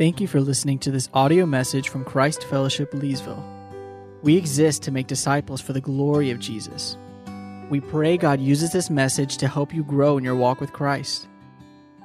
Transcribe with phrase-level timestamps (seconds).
[0.00, 3.44] Thank you for listening to this audio message from Christ Fellowship Leesville.
[4.22, 6.96] We exist to make disciples for the glory of Jesus.
[7.68, 11.28] We pray God uses this message to help you grow in your walk with Christ.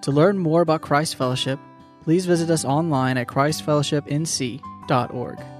[0.01, 1.57] To learn more about Christ Fellowship,
[2.01, 5.54] please visit us online at christfellowshipnc.org.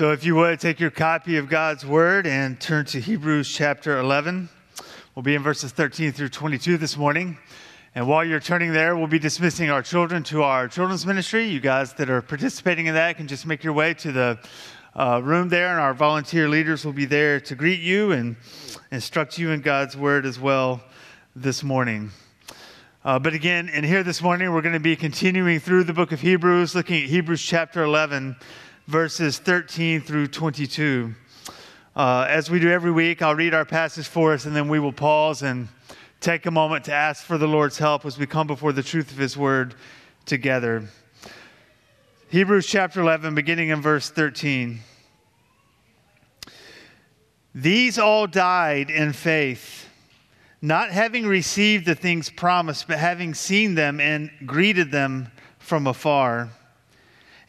[0.00, 3.98] So, if you would take your copy of God's Word and turn to Hebrews chapter
[3.98, 4.48] 11,
[5.14, 7.36] we'll be in verses 13 through 22 this morning.
[7.94, 11.48] And while you're turning there, we'll be dismissing our children to our children's ministry.
[11.48, 14.38] You guys that are participating in that can just make your way to the
[14.96, 18.36] uh, room there, and our volunteer leaders will be there to greet you and
[18.90, 20.82] instruct you in God's Word as well
[21.36, 22.10] this morning.
[23.04, 26.10] Uh, but again, and here this morning, we're going to be continuing through the book
[26.10, 28.36] of Hebrews, looking at Hebrews chapter 11,
[28.90, 31.14] verses 13 through 22.
[31.94, 34.80] Uh, as we do every week, I'll read our passage for us, and then we
[34.80, 35.68] will pause and
[36.18, 39.12] take a moment to ask for the Lord's help as we come before the truth
[39.12, 39.76] of His Word
[40.26, 40.88] together.
[42.30, 44.80] Hebrews chapter 11, beginning in verse 13.
[47.54, 49.88] These all died in faith,
[50.60, 56.50] not having received the things promised, but having seen them and greeted them from afar,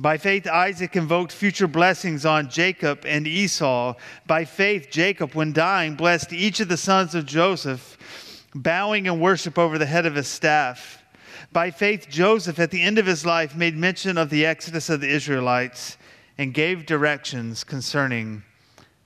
[0.00, 3.92] By faith, Isaac invoked future blessings on Jacob and Esau.
[4.26, 9.58] By faith, Jacob, when dying, blessed each of the sons of Joseph, bowing in worship
[9.58, 11.04] over the head of his staff.
[11.52, 15.02] By faith, Joseph, at the end of his life, made mention of the exodus of
[15.02, 15.98] the Israelites
[16.38, 18.42] and gave directions concerning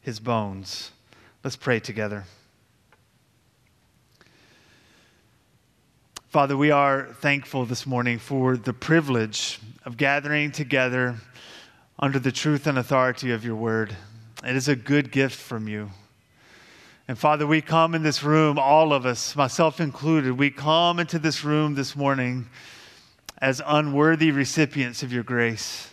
[0.00, 0.92] his bones.
[1.42, 2.22] Let's pray together.
[6.34, 11.14] Father, we are thankful this morning for the privilege of gathering together
[11.96, 13.94] under the truth and authority of your word.
[14.42, 15.90] It is a good gift from you.
[17.06, 21.20] And Father, we come in this room, all of us, myself included, we come into
[21.20, 22.48] this room this morning
[23.38, 25.88] as unworthy recipients of your grace.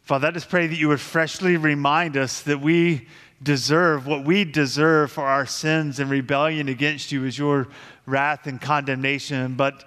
[0.00, 3.06] Father, I just pray that you would freshly remind us that we
[3.42, 7.68] deserve what we deserve for our sins and rebellion against you is your
[8.06, 9.84] wrath and condemnation, but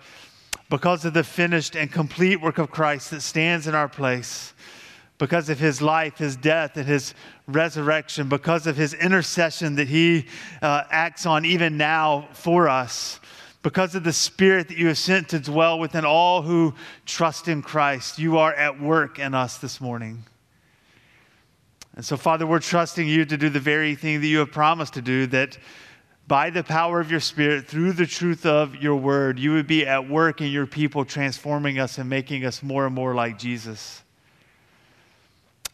[0.70, 4.54] because of the finished and complete work of Christ that stands in our place,
[5.18, 7.14] because of his life, his death, and his
[7.48, 10.28] resurrection, because of his intercession that he
[10.62, 13.20] uh, acts on even now for us,
[13.64, 16.74] because of the Spirit that you have sent to dwell within all who
[17.06, 20.24] trust in Christ, you are at work in us this morning.
[22.00, 24.94] And so, Father, we're trusting you to do the very thing that you have promised
[24.94, 25.58] to do, that
[26.30, 29.86] by the power of your Spirit, through the truth of your word, you would be
[29.86, 34.02] at work in your people, transforming us and making us more and more like Jesus.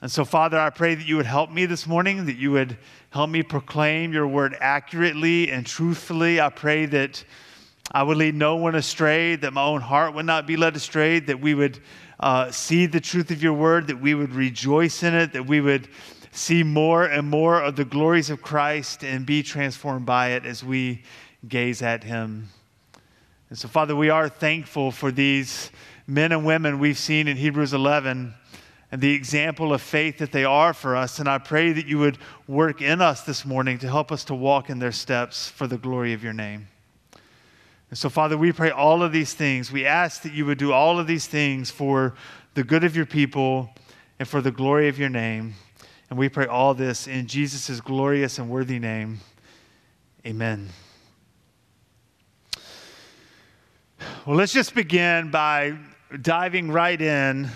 [0.01, 2.75] And so, Father, I pray that you would help me this morning, that you would
[3.11, 6.41] help me proclaim your word accurately and truthfully.
[6.41, 7.23] I pray that
[7.91, 11.19] I would lead no one astray, that my own heart would not be led astray,
[11.19, 11.79] that we would
[12.19, 15.61] uh, see the truth of your word, that we would rejoice in it, that we
[15.61, 15.87] would
[16.35, 20.63] see more and more of the glories of Christ and be transformed by it as
[20.63, 21.03] we
[21.47, 22.49] gaze at him.
[23.49, 25.71] And so, Father, we are thankful for these
[26.07, 28.33] men and women we've seen in Hebrews 11
[28.91, 31.19] and the example of faith that they are for us.
[31.19, 32.17] And I pray that you would
[32.47, 35.77] work in us this morning to help us to walk in their steps for the
[35.77, 36.67] glory of your name.
[37.89, 39.71] And so, Father, we pray all of these things.
[39.71, 42.13] We ask that you would do all of these things for
[42.55, 43.69] the good of your people
[44.19, 45.55] and for the glory of your name.
[46.09, 49.19] And we pray all this in Jesus' glorious and worthy name.
[50.25, 50.69] Amen.
[54.25, 55.77] Well, let's just begin by
[56.21, 57.49] diving right in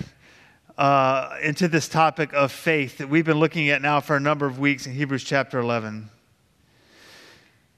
[0.78, 4.46] uh, into this topic of faith that we've been looking at now for a number
[4.46, 6.10] of weeks in Hebrews chapter 11.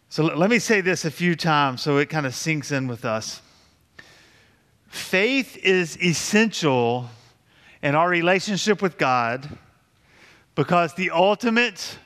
[0.10, 3.04] So let me say this a few times so it kind of sinks in with
[3.04, 3.42] us.
[4.88, 7.10] faith is essential
[7.82, 9.50] in our relationship with God
[10.56, 11.98] because the ultimate,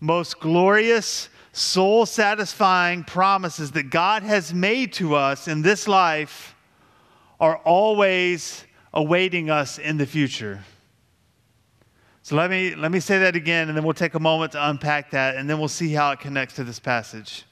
[0.00, 6.54] most glorious, soul satisfying promises that God has made to us in this life
[7.40, 8.64] are always
[8.94, 10.62] awaiting us in the future.
[12.22, 14.70] So let me, let me say that again, and then we'll take a moment to
[14.70, 17.44] unpack that, and then we'll see how it connects to this passage.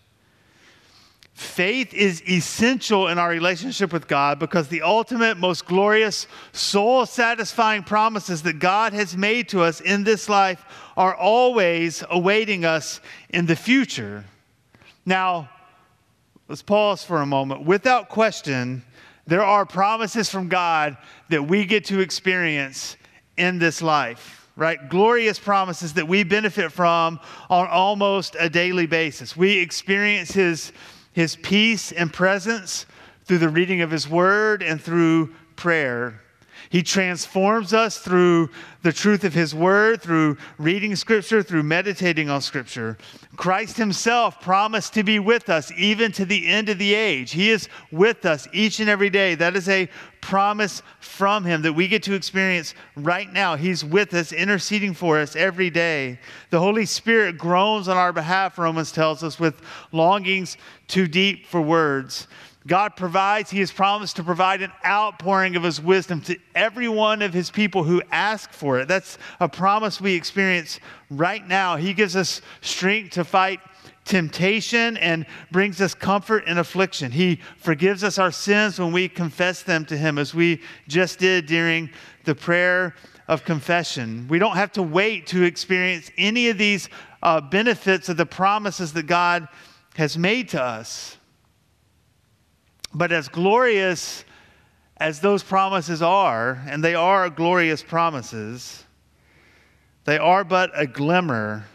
[1.40, 7.82] Faith is essential in our relationship with God because the ultimate, most glorious, soul satisfying
[7.82, 10.62] promises that God has made to us in this life
[10.98, 13.00] are always awaiting us
[13.30, 14.26] in the future.
[15.06, 15.48] Now,
[16.46, 17.64] let's pause for a moment.
[17.64, 18.84] Without question,
[19.26, 20.98] there are promises from God
[21.30, 22.98] that we get to experience
[23.38, 24.90] in this life, right?
[24.90, 29.34] Glorious promises that we benefit from on almost a daily basis.
[29.34, 30.72] We experience His
[31.20, 32.86] his peace and presence
[33.26, 36.22] through the reading of His Word and through prayer.
[36.70, 38.48] He transforms us through
[38.82, 42.96] the truth of His Word, through reading Scripture, through meditating on Scripture.
[43.34, 47.32] Christ Himself promised to be with us even to the end of the age.
[47.32, 49.34] He is with us each and every day.
[49.34, 49.88] That is a
[50.20, 53.56] promise from Him that we get to experience right now.
[53.56, 56.20] He's with us, interceding for us every day.
[56.50, 60.56] The Holy Spirit groans on our behalf, Romans tells us, with longings
[60.86, 62.28] too deep for words.
[62.66, 67.22] God provides, He has promised to provide an outpouring of His wisdom to every one
[67.22, 68.88] of His people who ask for it.
[68.88, 70.78] That's a promise we experience
[71.08, 71.76] right now.
[71.76, 73.60] He gives us strength to fight
[74.04, 77.12] temptation and brings us comfort in affliction.
[77.12, 81.46] He forgives us our sins when we confess them to Him, as we just did
[81.46, 81.88] during
[82.24, 82.94] the prayer
[83.28, 84.26] of confession.
[84.28, 86.88] We don't have to wait to experience any of these
[87.22, 89.48] uh, benefits of the promises that God
[89.94, 91.16] has made to us.
[92.92, 94.24] But as glorious
[94.96, 98.84] as those promises are, and they are glorious promises,
[100.04, 101.66] they are but a glimmer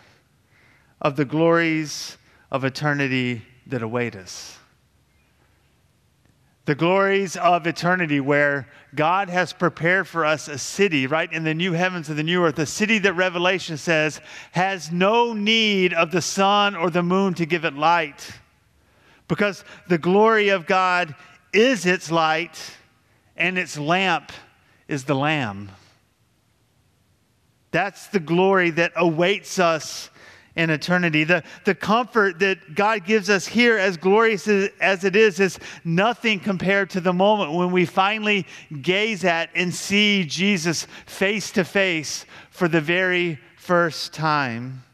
[1.02, 2.18] of the glories
[2.52, 4.58] of eternity that await us.
[6.66, 11.54] The glories of eternity, where God has prepared for us a city, right in the
[11.54, 14.20] new heavens and the new earth, a city that Revelation says
[14.52, 18.32] has no need of the sun or the moon to give it light
[19.28, 21.16] because the glory of God
[21.54, 22.60] is its light
[23.36, 24.32] and its lamp
[24.88, 25.72] is the Lamb.
[27.72, 30.10] That's the glory that awaits us
[30.56, 31.26] in eternity.
[31.26, 36.40] The, the comfort that God gives us here, as glorious as it is, is nothing
[36.40, 38.48] compared to the moment when we finally
[38.82, 44.85] gaze at and see Jesus face to face for the very first time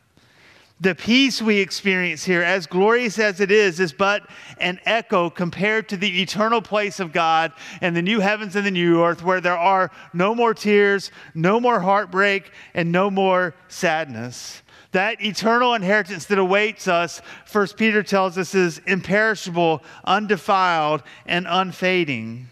[0.81, 5.87] the peace we experience here, as glorious as it is, is but an echo compared
[5.89, 9.39] to the eternal place of God and the new heavens and the new earth, where
[9.39, 14.63] there are no more tears, no more heartbreak, and no more sadness.
[14.91, 22.49] That eternal inheritance that awaits us, First Peter tells us, is imperishable, undefiled, and unfading.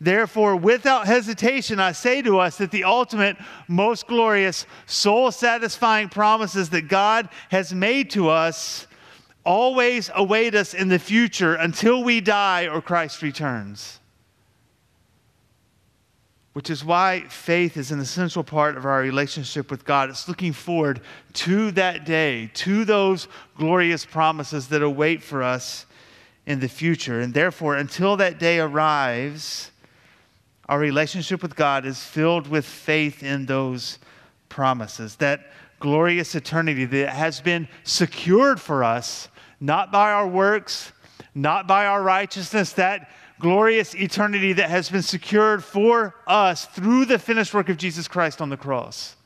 [0.00, 6.70] Therefore, without hesitation, I say to us that the ultimate, most glorious, soul satisfying promises
[6.70, 8.86] that God has made to us
[9.44, 14.00] always await us in the future until we die or Christ returns.
[16.52, 20.10] Which is why faith is an essential part of our relationship with God.
[20.10, 21.00] It's looking forward
[21.34, 25.86] to that day, to those glorious promises that await for us
[26.46, 27.20] in the future.
[27.20, 29.70] And therefore, until that day arrives,
[30.66, 33.98] our relationship with God is filled with faith in those
[34.48, 39.28] promises, that glorious eternity that has been secured for us,
[39.60, 40.92] not by our works,
[41.34, 47.18] not by our righteousness, that glorious eternity that has been secured for us through the
[47.18, 49.16] finished work of Jesus Christ on the cross.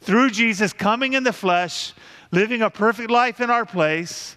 [0.00, 1.92] Through Jesus coming in the flesh,
[2.30, 4.36] living a perfect life in our place,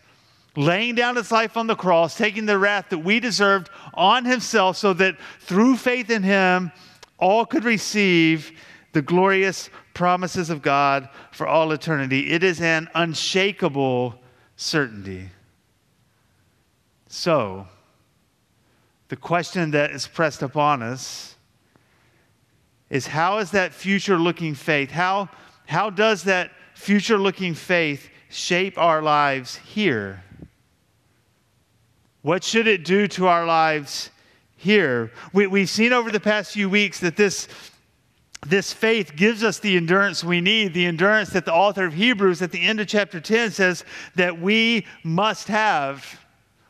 [0.55, 4.77] laying down his life on the cross, taking the wrath that we deserved on himself,
[4.77, 6.71] so that through faith in him,
[7.17, 8.51] all could receive
[8.91, 12.31] the glorious promises of God for all eternity.
[12.31, 14.15] It is an unshakable
[14.55, 15.29] certainty.
[17.07, 17.67] So,
[19.09, 21.35] the question that is pressed upon us
[22.89, 24.91] is how is that future looking faith?
[24.91, 25.29] How,
[25.65, 30.23] how does that future looking faith shape our lives here?
[32.23, 34.09] What should it do to our lives
[34.55, 35.11] here?
[35.33, 37.49] We, we've seen over the past few weeks that this,
[38.47, 42.41] this faith gives us the endurance we need, the endurance that the author of Hebrews
[42.41, 43.83] at the end of chapter 10 says
[44.15, 46.21] that we must have.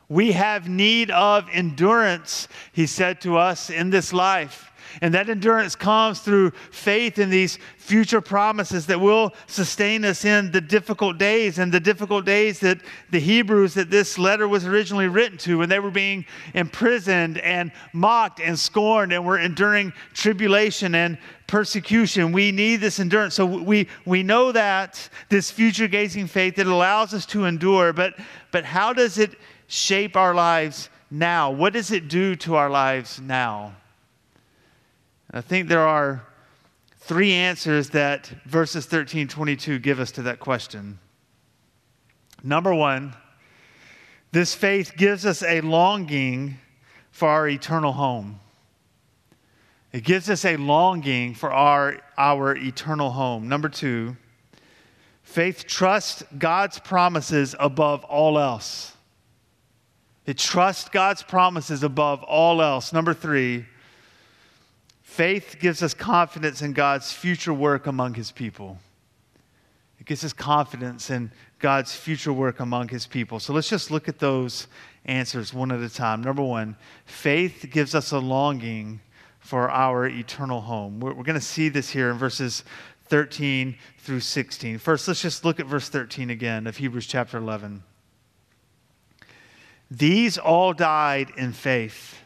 [0.08, 4.72] We have need of endurance, he said to us in this life.
[5.00, 10.50] And that endurance comes through faith in these future promises that will sustain us in
[10.50, 12.78] the difficult days and the difficult days that
[13.10, 16.24] the Hebrews that this letter was originally written to when they were being
[16.54, 22.32] imprisoned and mocked and scorned and were enduring tribulation and persecution.
[22.32, 23.34] We need this endurance.
[23.34, 28.14] So we, we know that this future gazing faith that allows us to endure, but,
[28.50, 29.36] but how does it
[29.66, 31.50] shape our lives now?
[31.50, 33.74] What does it do to our lives now?
[35.36, 36.22] I think there are
[36.98, 41.00] three answers that verses 13 22 give us to that question.
[42.44, 43.14] Number one,
[44.30, 46.58] this faith gives us a longing
[47.10, 48.38] for our eternal home.
[49.92, 53.48] It gives us a longing for our, our eternal home.
[53.48, 54.16] Number two,
[55.24, 58.92] faith trusts God's promises above all else.
[60.26, 62.92] It trusts God's promises above all else.
[62.92, 63.66] Number three,
[65.14, 68.78] Faith gives us confidence in God's future work among his people.
[70.00, 71.30] It gives us confidence in
[71.60, 73.38] God's future work among his people.
[73.38, 74.66] So let's just look at those
[75.04, 76.20] answers one at a time.
[76.20, 79.00] Number one, faith gives us a longing
[79.38, 80.98] for our eternal home.
[80.98, 82.64] We're, we're going to see this here in verses
[83.04, 84.78] 13 through 16.
[84.78, 87.84] First, let's just look at verse 13 again of Hebrews chapter 11.
[89.92, 92.18] These all died in faith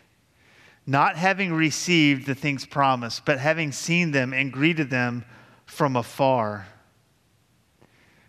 [0.88, 5.22] not having received the things promised, but having seen them and greeted them
[5.66, 6.66] from afar.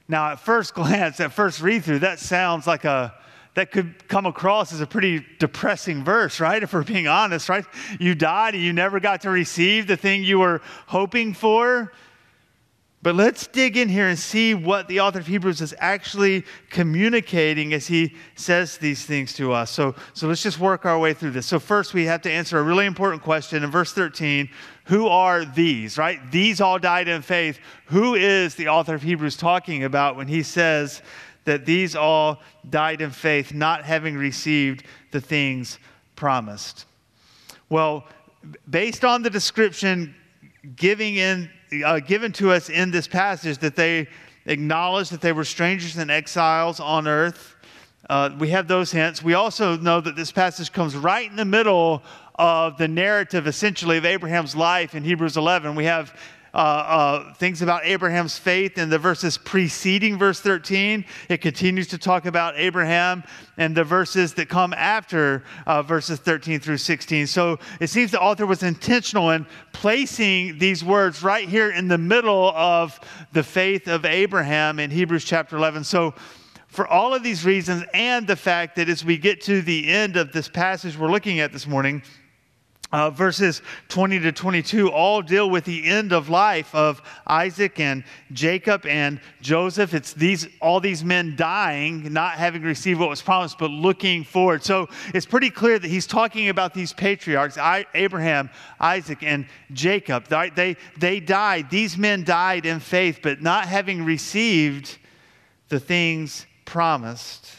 [0.09, 3.15] Now, at first glance, at first read through, that sounds like a
[3.55, 6.61] that could come across as a pretty depressing verse, right?
[6.61, 7.65] If we're being honest, right?
[7.99, 11.91] You died and you never got to receive the thing you were hoping for.
[13.01, 17.73] But let's dig in here and see what the author of Hebrews is actually communicating
[17.73, 19.71] as he says these things to us.
[19.71, 21.45] So, so let's just work our way through this.
[21.45, 24.49] So, first, we have to answer a really important question in verse 13
[24.85, 26.19] Who are these, right?
[26.29, 27.59] These all died in faith.
[27.85, 31.01] Who is the author of Hebrews talking about when he says
[31.45, 35.79] that these all died in faith, not having received the things
[36.17, 36.85] promised?
[37.69, 38.05] Well,
[38.69, 40.15] based on the description
[40.75, 41.49] giving in
[41.85, 44.07] uh, given to us in this passage that they
[44.45, 47.55] acknowledged that they were strangers and exiles on earth.
[48.09, 49.21] Uh, we have those hints.
[49.21, 52.01] We also know that this passage comes right in the middle
[52.35, 55.75] of the narrative, essentially, of Abraham's life in Hebrews 11.
[55.75, 56.17] We have
[56.53, 61.05] uh, uh, things about Abraham's faith in the verses preceding verse 13.
[61.29, 63.23] It continues to talk about Abraham
[63.57, 67.27] and the verses that come after uh, verses 13 through 16.
[67.27, 71.97] So it seems the author was intentional in placing these words right here in the
[71.97, 72.99] middle of
[73.33, 75.83] the faith of Abraham in Hebrews chapter 11.
[75.83, 76.13] So
[76.67, 80.17] for all of these reasons, and the fact that as we get to the end
[80.17, 82.03] of this passage we're looking at this morning,
[82.91, 88.03] uh, verses 20 to 22 all deal with the end of life of Isaac and
[88.31, 89.93] Jacob and Joseph.
[89.93, 94.63] It's these all these men dying, not having received what was promised, but looking forward.
[94.63, 100.27] So it's pretty clear that he's talking about these patriarchs, I, Abraham, Isaac, and Jacob.
[100.27, 101.69] They, they, they died.
[101.69, 104.97] These men died in faith, but not having received
[105.67, 107.51] the things promised.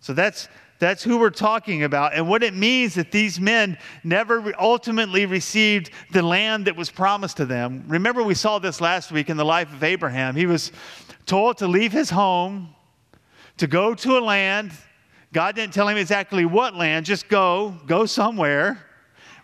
[0.00, 0.48] So that's
[0.78, 2.14] that's who we're talking about.
[2.14, 7.38] And what it means that these men never ultimately received the land that was promised
[7.38, 7.84] to them.
[7.88, 10.36] Remember, we saw this last week in the life of Abraham.
[10.36, 10.72] He was
[11.24, 12.74] told to leave his home,
[13.56, 14.72] to go to a land.
[15.32, 18.82] God didn't tell him exactly what land, just go, go somewhere.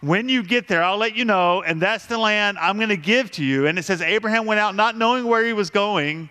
[0.01, 2.97] When you get there, I'll let you know, and that's the land I'm going to
[2.97, 3.69] give to you.
[3.69, 6.29] And it says Abraham went out not knowing where he was going.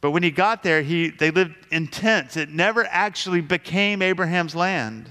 [0.00, 2.36] But when he got there, he, they lived in tents.
[2.36, 5.10] It never actually became Abraham's land.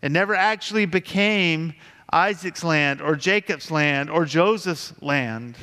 [0.00, 1.74] It never actually became
[2.10, 5.56] Isaac's land or Jacob's land or Joseph's land.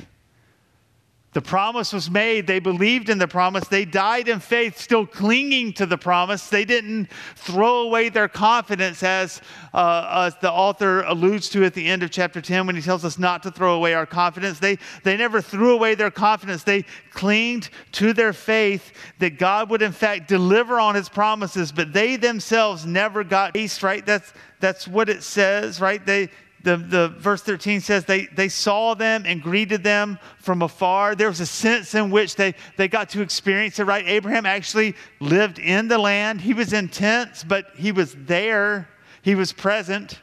[1.37, 2.47] The promise was made.
[2.47, 3.67] They believed in the promise.
[3.67, 6.49] They died in faith, still clinging to the promise.
[6.49, 9.39] They didn't throw away their confidence, as,
[9.71, 13.05] uh, as the author alludes to at the end of chapter 10 when he tells
[13.05, 14.57] us not to throw away our confidence.
[14.57, 16.63] They, they never threw away their confidence.
[16.63, 21.93] They clinged to their faith that God would, in fact, deliver on his promises, but
[21.93, 24.03] they themselves never got peace, right?
[24.03, 26.03] That's, that's what it says, right?
[26.03, 26.29] They,
[26.63, 31.15] the, the verse 13 says they, they saw them and greeted them from afar.
[31.15, 34.05] There was a sense in which they, they got to experience it, right?
[34.07, 36.41] Abraham actually lived in the land.
[36.41, 38.89] He was in tents, but he was there.
[39.21, 40.19] He was present.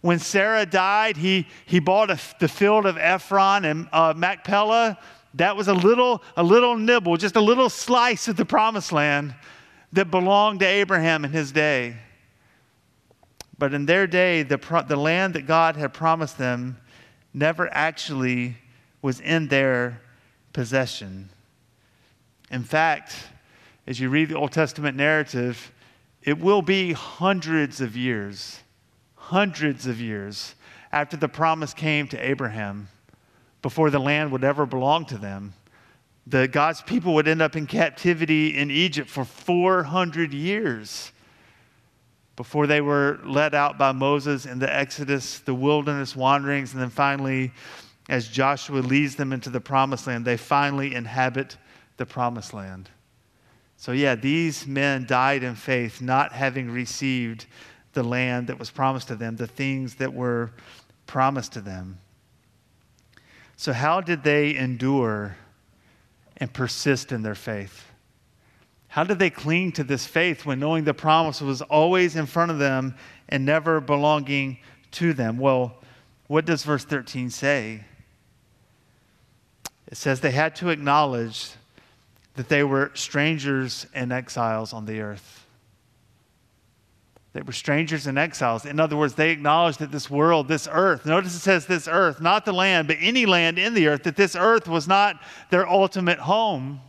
[0.00, 4.98] When Sarah died, he, he bought a, the field of Ephron and uh, Machpelah.
[5.34, 9.34] That was a little, a little nibble, just a little slice of the promised land.
[9.92, 11.96] that belonged to Abraham in his day.
[13.58, 16.78] But in their day, the, pro- the land that God had promised them
[17.34, 18.56] never actually
[19.02, 20.00] was in their
[20.52, 21.28] possession.
[22.50, 23.14] In fact,
[23.86, 25.72] as you read the Old Testament narrative,
[26.22, 28.60] it will be hundreds of years,
[29.16, 30.54] hundreds of years
[30.92, 32.88] after the promise came to Abraham
[33.62, 35.52] before the land would ever belong to them.
[36.26, 41.12] The God's people would end up in captivity in Egypt for 400 years
[42.38, 46.88] before they were led out by Moses in the Exodus, the wilderness wanderings, and then
[46.88, 47.50] finally,
[48.08, 51.56] as Joshua leads them into the promised land, they finally inhabit
[51.96, 52.90] the promised land.
[53.76, 57.46] So, yeah, these men died in faith, not having received
[57.92, 60.52] the land that was promised to them, the things that were
[61.08, 61.98] promised to them.
[63.56, 65.36] So, how did they endure
[66.36, 67.87] and persist in their faith?
[68.88, 72.50] How did they cling to this faith when knowing the promise was always in front
[72.50, 72.94] of them
[73.28, 74.58] and never belonging
[74.92, 75.38] to them?
[75.38, 75.76] Well,
[76.26, 77.84] what does verse 13 say?
[79.86, 81.50] It says they had to acknowledge
[82.34, 85.46] that they were strangers and exiles on the earth.
[87.32, 88.64] They were strangers and exiles.
[88.64, 92.20] In other words, they acknowledged that this world, this earth, notice it says this earth,
[92.20, 95.68] not the land, but any land in the earth, that this earth was not their
[95.68, 96.80] ultimate home.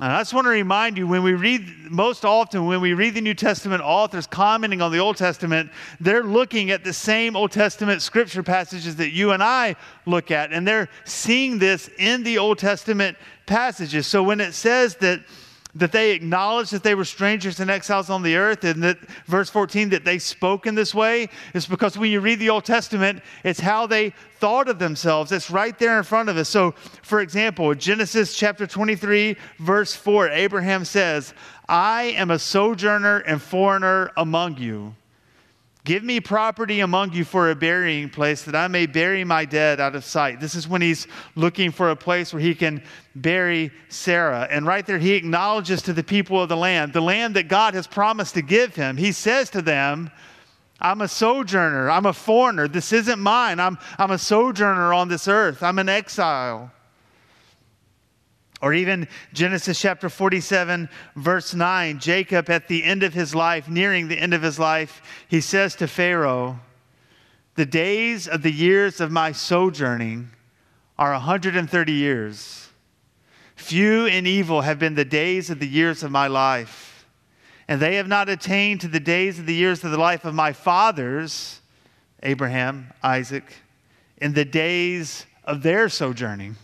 [0.00, 3.14] And I just want to remind you when we read, most often, when we read
[3.14, 5.70] the New Testament authors commenting on the Old Testament,
[6.00, 10.50] they're looking at the same Old Testament scripture passages that you and I look at,
[10.50, 14.06] and they're seeing this in the Old Testament passages.
[14.06, 15.20] So when it says that
[15.74, 19.48] that they acknowledged that they were strangers and exiles on the earth, and that verse
[19.48, 23.22] 14, that they spoke in this way, is because when you read the Old Testament,
[23.42, 25.32] it's how they thought of themselves.
[25.32, 26.48] It's right there in front of us.
[26.48, 31.32] So, for example, Genesis chapter 23, verse 4, Abraham says,
[31.68, 34.94] I am a sojourner and foreigner among you.
[35.84, 39.80] Give me property among you for a burying place that I may bury my dead
[39.80, 40.38] out of sight.
[40.38, 42.84] This is when he's looking for a place where he can
[43.16, 44.46] bury Sarah.
[44.48, 47.74] And right there, he acknowledges to the people of the land, the land that God
[47.74, 48.96] has promised to give him.
[48.96, 50.08] He says to them,
[50.80, 52.68] I'm a sojourner, I'm a foreigner.
[52.68, 53.58] This isn't mine.
[53.58, 56.70] I'm, I'm a sojourner on this earth, I'm an exile.
[58.62, 64.06] Or even Genesis chapter 47, verse 9, Jacob at the end of his life, nearing
[64.06, 66.60] the end of his life, he says to Pharaoh,
[67.56, 70.30] The days of the years of my sojourning
[70.96, 72.68] are 130 years.
[73.56, 77.04] Few and evil have been the days of the years of my life,
[77.66, 80.34] and they have not attained to the days of the years of the life of
[80.34, 81.60] my fathers,
[82.22, 83.56] Abraham, Isaac,
[84.18, 86.54] in the days of their sojourning.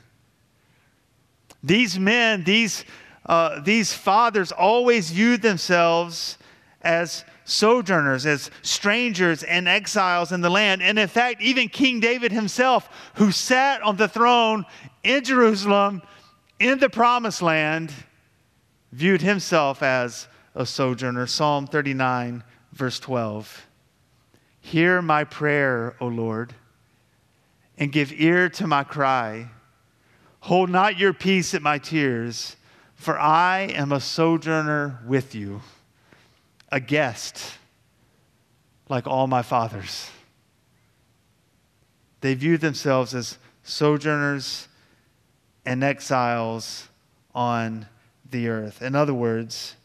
[1.62, 2.84] These men, these,
[3.26, 6.38] uh, these fathers always viewed themselves
[6.82, 10.82] as sojourners, as strangers and exiles in the land.
[10.82, 14.64] And in fact, even King David himself, who sat on the throne
[15.02, 16.02] in Jerusalem
[16.60, 17.92] in the promised land,
[18.92, 21.26] viewed himself as a sojourner.
[21.26, 23.66] Psalm 39, verse 12.
[24.60, 26.52] Hear my prayer, O Lord,
[27.78, 29.48] and give ear to my cry.
[30.48, 32.56] Hold not your peace at my tears,
[32.94, 35.60] for I am a sojourner with you,
[36.72, 37.52] a guest
[38.88, 40.08] like all my fathers.
[42.22, 44.68] They viewed themselves as sojourners
[45.66, 46.88] and exiles
[47.34, 47.86] on
[48.30, 48.80] the earth.
[48.80, 49.76] In other words,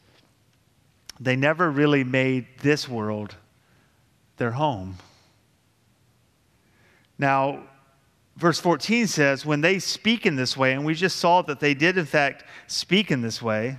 [1.19, 3.35] they never really made this world
[4.37, 4.95] their home.
[7.19, 7.63] Now,
[8.35, 11.73] verse 14 says, when they speak in this way, and we just saw that they
[11.73, 13.77] did, in fact, speak in this way.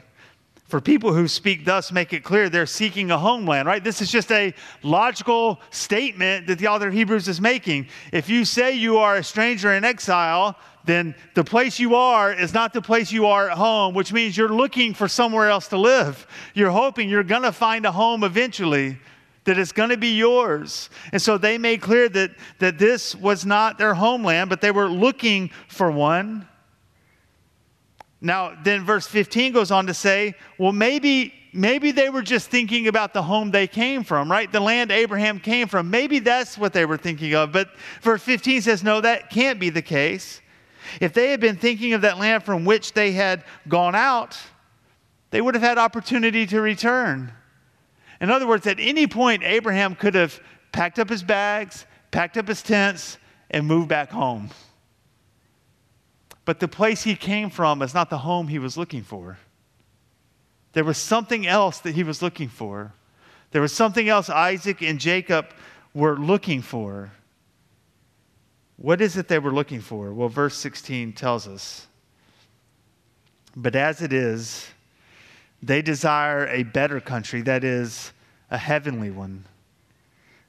[0.67, 3.85] For people who speak thus, make it clear they're seeking a homeland, right?
[3.85, 7.89] This is just a logical statement that the author of Hebrews is making.
[8.13, 12.55] If you say you are a stranger in exile, then the place you are is
[12.55, 15.79] not the place you are at home, which means you're looking for somewhere else to
[15.79, 16.27] live.
[16.55, 18.99] You're hoping you're going to find a home eventually
[19.45, 20.91] that it's going to be yours.
[21.13, 24.89] And so they made clear that, that this was not their homeland, but they were
[24.89, 26.49] looking for one.
[28.21, 32.89] Now, then verse 15 goes on to say, well, maybe, maybe they were just thinking
[32.89, 34.51] about the home they came from, right?
[34.51, 35.91] The land Abraham came from.
[35.91, 37.53] Maybe that's what they were thinking of.
[37.53, 37.69] But
[38.01, 40.41] verse 15 says, no, that can't be the case.
[41.01, 44.39] If they had been thinking of that land from which they had gone out,
[45.31, 47.33] they would have had opportunity to return.
[48.25, 50.41] In other words, at any point, Abraham could have
[50.73, 53.19] packed up his bags, packed up his tents,
[53.51, 54.49] and moved back home.
[56.47, 59.37] But the place he came from is not the home he was looking for.
[60.73, 62.95] There was something else that he was looking for.
[63.51, 65.51] There was something else Isaac and Jacob
[65.93, 67.13] were looking for.
[68.79, 70.15] What is it they were looking for?
[70.15, 71.89] Well, verse 16 tells us.
[73.55, 74.67] But as it is,
[75.63, 78.13] they desire a better country, that is,
[78.55, 79.45] a heavenly one.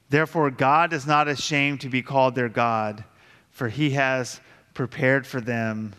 [0.09, 3.03] Therefore, God is not ashamed to be called their God,
[3.49, 4.39] for he has
[4.75, 5.95] prepared for them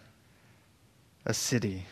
[1.24, 1.84] a city.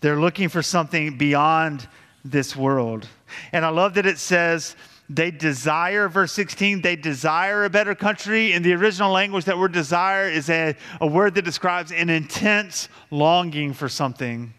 [0.00, 1.86] They're looking for something beyond
[2.24, 3.06] this world.
[3.52, 4.76] And I love that it says
[5.10, 8.54] they desire, verse 16, they desire a better country.
[8.54, 12.88] In the original language, that word desire is a, a word that describes an intense
[13.10, 14.54] longing for something.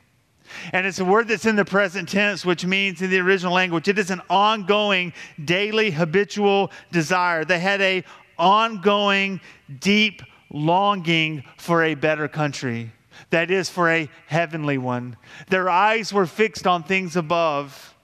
[0.73, 3.87] And it's a word that's in the present tense, which means in the original language,
[3.87, 7.45] it is an ongoing, daily, habitual desire.
[7.45, 8.03] They had a
[8.37, 9.41] ongoing,
[9.79, 12.91] deep longing for a better country
[13.29, 15.15] that is, for a heavenly one.
[15.49, 17.95] Their eyes were fixed on things above.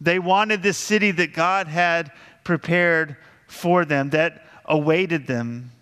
[0.00, 2.12] They wanted this city that God had
[2.44, 5.72] prepared for them, that awaited them.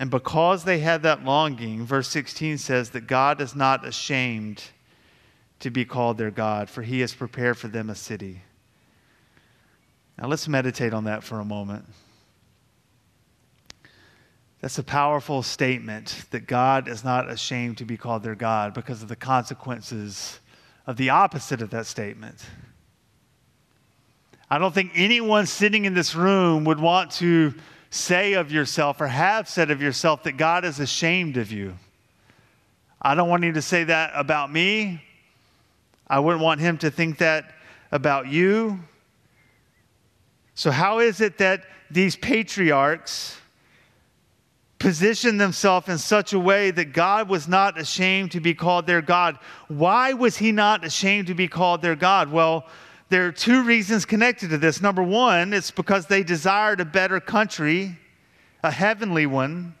[0.00, 4.64] And because they had that longing, verse 16 says that God is not ashamed
[5.58, 8.40] to be called their God, for he has prepared for them a city.
[10.16, 11.84] Now let's meditate on that for a moment.
[14.62, 19.02] That's a powerful statement that God is not ashamed to be called their God because
[19.02, 20.40] of the consequences
[20.86, 22.42] of the opposite of that statement.
[24.48, 27.52] I don't think anyone sitting in this room would want to
[27.90, 31.74] say of yourself or have said of yourself that God is ashamed of you.
[33.02, 35.02] I don't want you to say that about me.
[36.06, 37.52] I wouldn't want him to think that
[37.92, 38.80] about you.
[40.54, 43.40] So, how is it that these patriarchs
[44.80, 49.02] positioned themselves in such a way that God was not ashamed to be called their
[49.02, 49.38] God.
[49.68, 52.32] Why was he not ashamed to be called their God?
[52.32, 52.66] Well,
[53.10, 54.80] there are two reasons connected to this.
[54.80, 57.98] Number one, it's because they desired a better country,
[58.62, 59.74] a heavenly one.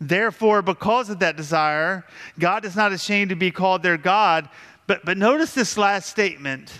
[0.00, 2.04] Therefore, because of that desire,
[2.38, 4.48] God is not ashamed to be called their God.
[4.86, 6.72] But, but notice this last statement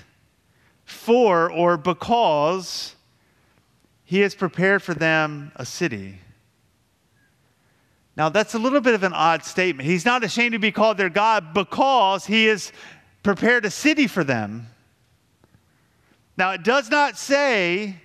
[0.84, 2.94] for or because
[4.04, 6.18] he has prepared for them a city.
[8.16, 9.88] Now, that's a little bit of an odd statement.
[9.88, 12.70] He's not ashamed to be called their God because he has
[13.22, 14.68] prepared a city for them.
[16.36, 17.96] Now, it does not say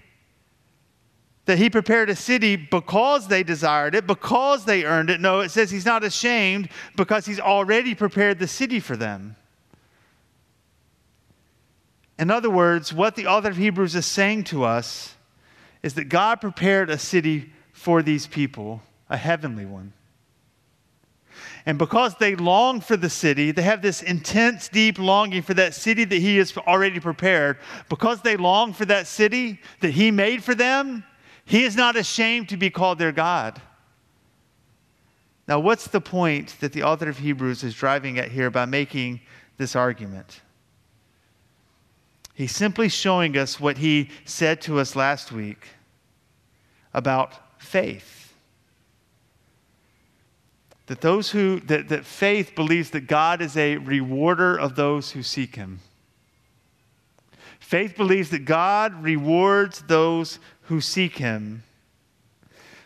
[1.45, 5.21] that he prepared a city because they desired it, because they earned it.
[5.21, 9.37] No, it says he's not ashamed because he's already prepared the city for them.
[12.19, 15.15] In other words, what the author of Hebrews is saying to us
[15.83, 19.93] is that God prepared a city for these people, a heavenly one.
[21.67, 25.73] And because they long for the city, they have this intense, deep longing for that
[25.73, 27.57] city that He has already prepared.
[27.89, 31.03] Because they long for that city that He made for them,
[31.43, 33.61] He is not ashamed to be called their God.
[35.45, 39.19] Now, what's the point that the author of Hebrews is driving at here by making
[39.57, 40.39] this argument?
[42.33, 45.67] He's simply showing us what he said to us last week
[46.93, 48.16] about faith
[50.87, 55.21] that those who that, that faith believes that god is a rewarder of those who
[55.21, 55.79] seek him.
[57.59, 61.63] Faith believes that god rewards those who seek him.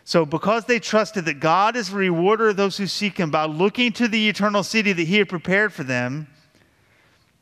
[0.04, 3.46] So because they trusted that god is a rewarder of those who seek him by
[3.46, 6.26] looking to the eternal city that he had prepared for them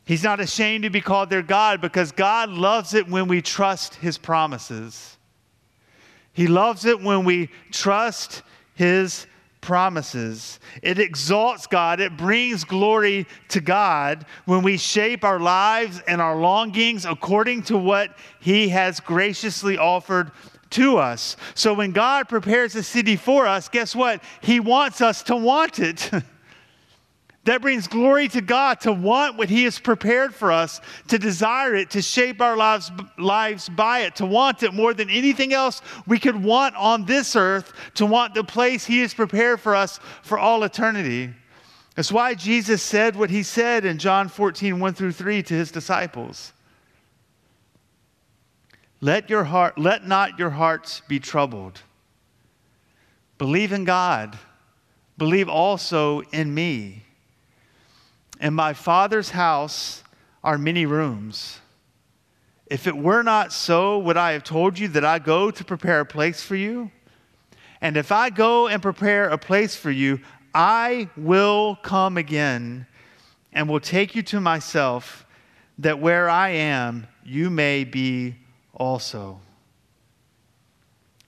[0.05, 3.95] he's not ashamed to be called their god because god loves it when we trust
[3.97, 5.17] his promises.
[6.35, 8.43] He loves it when we trust
[8.75, 9.27] his
[9.61, 10.59] promises.
[10.83, 16.37] It exalts God, it brings glory to God when we shape our lives and our
[16.37, 20.31] longings according to what He has graciously offered
[20.71, 21.37] to us.
[21.55, 24.23] So when God prepares a city for us, guess what?
[24.41, 26.11] He wants us to want it.
[27.45, 31.75] That brings glory to God to want what He has prepared for us, to desire
[31.75, 35.81] it, to shape our lives, lives by it, to want it more than anything else
[36.07, 39.99] we could want on this earth, to want the place He has prepared for us
[40.23, 41.31] for all eternity.
[41.97, 45.71] That's why Jesus said what He said in John 14, 1 through 3 to His
[45.71, 46.53] disciples.
[49.01, 51.81] Let, your heart, let not your hearts be troubled.
[53.39, 54.39] Believe in God.
[55.17, 57.05] Believe also in me.
[58.41, 60.03] In my Father's house
[60.43, 61.59] are many rooms.
[62.67, 66.01] If it were not so, would I have told you that I go to prepare
[66.01, 66.91] a place for you?
[67.81, 70.21] And if I go and prepare a place for you,
[70.55, 72.87] I will come again
[73.53, 75.27] and will take you to myself,
[75.79, 78.37] that where I am, you may be
[78.75, 79.41] also.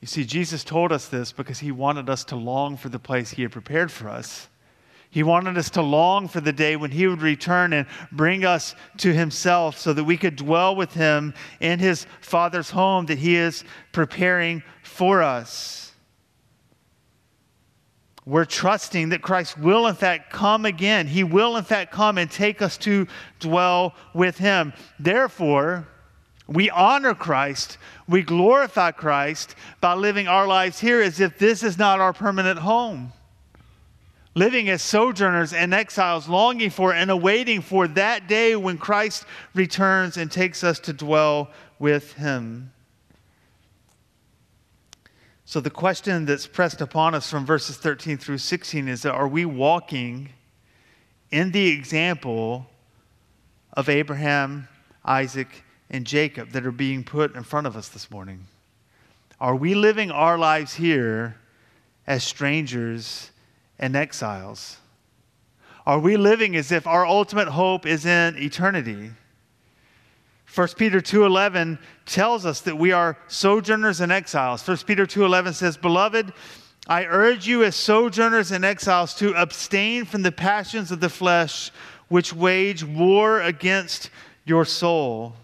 [0.00, 3.30] You see, Jesus told us this because he wanted us to long for the place
[3.30, 4.48] he had prepared for us.
[5.12, 8.74] He wanted us to long for the day when he would return and bring us
[8.96, 13.36] to himself so that we could dwell with him in his Father's home that he
[13.36, 15.92] is preparing for us.
[18.24, 21.06] We're trusting that Christ will, in fact, come again.
[21.06, 23.06] He will, in fact, come and take us to
[23.38, 24.72] dwell with him.
[24.98, 25.86] Therefore,
[26.46, 27.76] we honor Christ,
[28.08, 32.60] we glorify Christ by living our lives here as if this is not our permanent
[32.60, 33.12] home
[34.34, 40.16] living as sojourners and exiles, longing for and awaiting for that day when Christ returns
[40.16, 42.72] and takes us to dwell with him.
[45.44, 49.28] So, the question that's pressed upon us from verses 13 through 16 is that are
[49.28, 50.30] we walking
[51.30, 52.66] in the example
[53.74, 54.68] of Abraham,
[55.04, 55.48] Isaac,
[55.90, 58.46] and Jacob that are being put in front of us this morning?
[59.40, 61.36] Are we living our lives here
[62.06, 63.31] as strangers
[63.82, 64.78] and exiles?
[65.84, 69.10] Are we living as if our ultimate hope is in eternity?
[70.54, 74.62] 1 Peter 2:11 tells us that we are sojourners and exiles.
[74.62, 76.32] 1 Peter 2:11 says, "Beloved,
[76.86, 81.72] I urge you as sojourners and exiles to abstain from the passions of the flesh
[82.08, 84.10] which wage war against
[84.44, 85.34] your soul."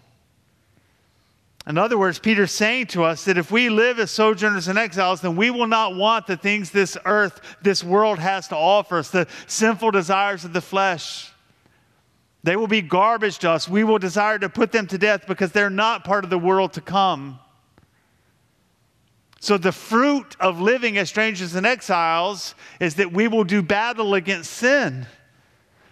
[1.69, 5.21] In other words, Peter's saying to us that if we live as sojourners and exiles,
[5.21, 9.11] then we will not want the things this earth, this world has to offer us,
[9.11, 11.31] the sinful desires of the flesh.
[12.41, 13.69] They will be garbage to us.
[13.69, 16.73] We will desire to put them to death because they're not part of the world
[16.73, 17.39] to come.
[19.39, 24.15] So, the fruit of living as strangers and exiles is that we will do battle
[24.15, 25.05] against sin,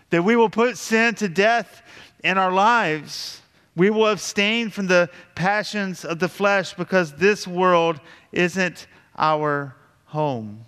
[0.10, 1.84] that we will put sin to death
[2.24, 3.42] in our lives.
[3.78, 10.66] We will abstain from the passions of the flesh because this world isn't our home.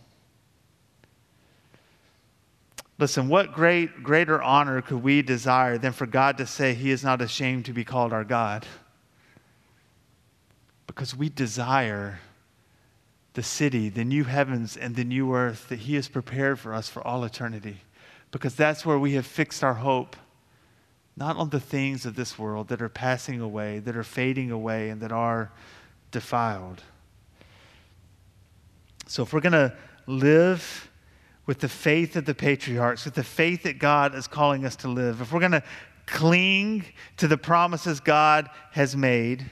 [3.00, 7.04] Listen, what great greater honor could we desire than for God to say he is
[7.04, 8.67] not ashamed to be called our God?
[10.86, 12.19] Because we desire
[13.34, 16.89] the city, the new heavens and the new earth that he has prepared for us
[16.89, 17.78] for all eternity.
[18.30, 20.15] Because that's where we have fixed our hope
[21.19, 24.89] not on the things of this world that are passing away, that are fading away,
[24.89, 25.51] and that are
[26.12, 26.82] defiled.
[29.05, 29.75] So, if we're going to
[30.08, 30.89] live
[31.45, 34.88] with the faith of the patriarchs, with the faith that God is calling us to
[34.88, 35.63] live, if we're going to
[36.05, 36.86] cling
[37.17, 39.51] to the promises God has made,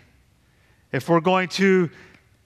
[0.94, 1.90] if we're going to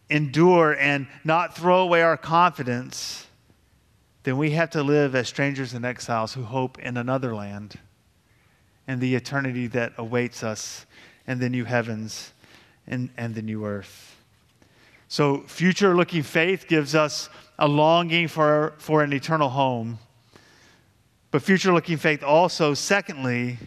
[0.10, 3.28] endure and not throw away our confidence,
[4.24, 7.78] then we have to live as strangers and exiles who hope in another land
[8.88, 10.86] and the eternity that awaits us
[11.28, 12.32] and the new heavens
[12.88, 14.18] and, and the new earth.
[15.08, 20.00] So, future looking faith gives us a longing for, for an eternal home.
[21.32, 23.58] But future looking faith also, secondly,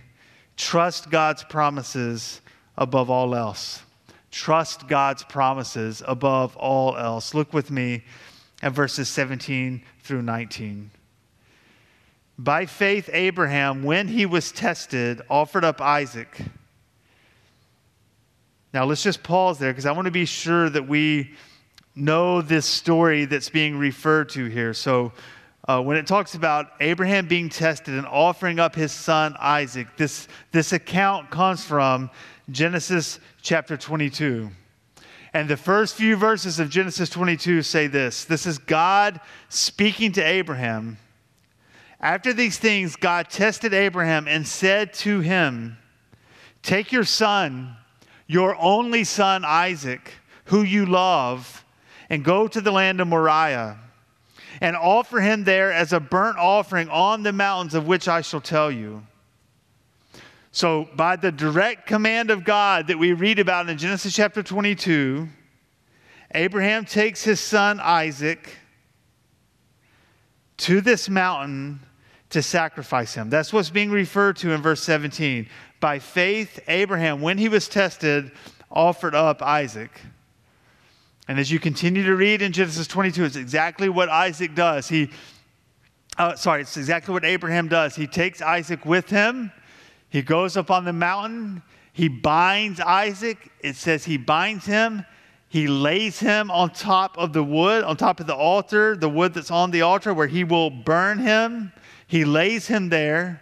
[0.57, 2.40] trust God's promises
[2.77, 3.83] above all else.
[4.31, 7.35] Trust God's promises above all else.
[7.35, 8.03] Look with me
[8.62, 10.90] at verses 17 through 19.
[12.38, 16.37] By faith, Abraham, when he was tested, offered up Isaac.
[18.73, 21.35] Now, let's just pause there because I want to be sure that we
[21.94, 24.75] know this story that's being referred to here.
[24.75, 25.12] So,
[25.66, 30.29] uh, when it talks about Abraham being tested and offering up his son Isaac, this,
[30.53, 32.11] this account comes from
[32.51, 34.51] Genesis chapter 22.
[35.33, 40.23] And the first few verses of Genesis 22 say this this is God speaking to
[40.23, 40.99] Abraham.
[42.00, 45.78] After these things, God tested Abraham and said to him,
[46.62, 47.76] Take your son,
[48.26, 50.12] your only son Isaac,
[50.46, 51.64] who you love,
[52.11, 53.78] and go to the land of Moriah,
[54.61, 58.40] and offer him there as a burnt offering on the mountains of which I shall
[58.40, 59.02] tell you.
[60.52, 65.28] So, by the direct command of God that we read about in Genesis chapter 22,
[66.33, 68.57] Abraham takes his son Isaac
[70.58, 71.80] to this mountain
[72.30, 73.30] to sacrifice him.
[73.30, 75.48] That's what's being referred to in verse 17.
[75.80, 78.32] By faith, Abraham, when he was tested,
[78.70, 79.90] offered up Isaac.
[81.28, 84.88] And as you continue to read in Genesis 22, it's exactly what Isaac does.
[84.88, 85.10] He,
[86.18, 87.94] uh, sorry, it's exactly what Abraham does.
[87.94, 89.52] He takes Isaac with him.
[90.10, 91.62] He goes up on the mountain.
[91.92, 93.50] He binds Isaac.
[93.60, 95.04] It says he binds him.
[95.54, 99.34] He lays him on top of the wood, on top of the altar, the wood
[99.34, 101.72] that's on the altar where he will burn him.
[102.08, 103.40] He lays him there.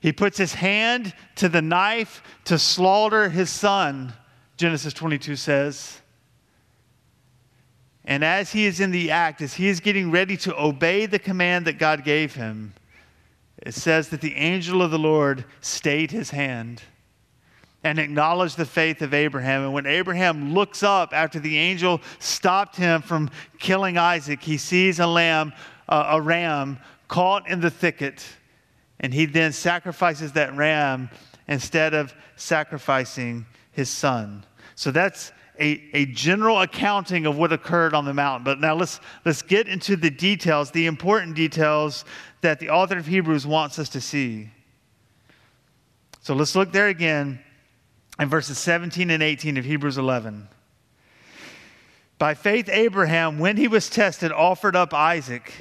[0.00, 4.14] He puts his hand to the knife to slaughter his son,
[4.56, 6.00] Genesis 22 says.
[8.06, 11.18] And as he is in the act, as he is getting ready to obey the
[11.18, 12.72] command that God gave him,
[13.58, 16.80] it says that the angel of the Lord stayed his hand
[17.84, 19.62] and acknowledged the faith of Abraham.
[19.62, 24.98] And when Abraham looks up after the angel stopped him from killing Isaac, he sees
[24.98, 25.52] a lamb,
[25.88, 28.26] uh, a ram caught in the thicket.
[29.00, 31.08] And he then sacrifices that ram
[31.46, 34.44] instead of sacrificing his son.
[34.74, 38.44] So that's a, a general accounting of what occurred on the mountain.
[38.44, 42.04] But now let's, let's get into the details, the important details
[42.40, 44.50] that the author of Hebrews wants us to see.
[46.20, 47.40] So let's look there again
[48.18, 50.48] in verses 17 and 18 of Hebrews 11.
[52.18, 55.52] By faith, Abraham, when he was tested, offered up Isaac.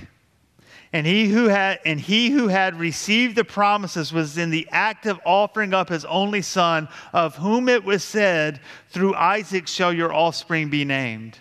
[0.93, 5.05] And he who had and he who had received the promises was in the act
[5.05, 10.13] of offering up his only son, of whom it was said, Through Isaac shall your
[10.13, 11.37] offspring be named.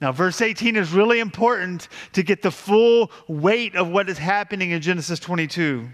[0.00, 4.72] Now, verse 18 is really important to get the full weight of what is happening
[4.72, 5.88] in Genesis 22.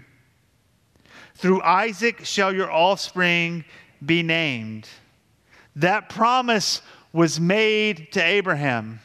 [1.35, 3.63] Through Isaac shall your offspring
[4.05, 4.87] be named.
[5.75, 6.81] That promise
[7.13, 8.99] was made to Abraham.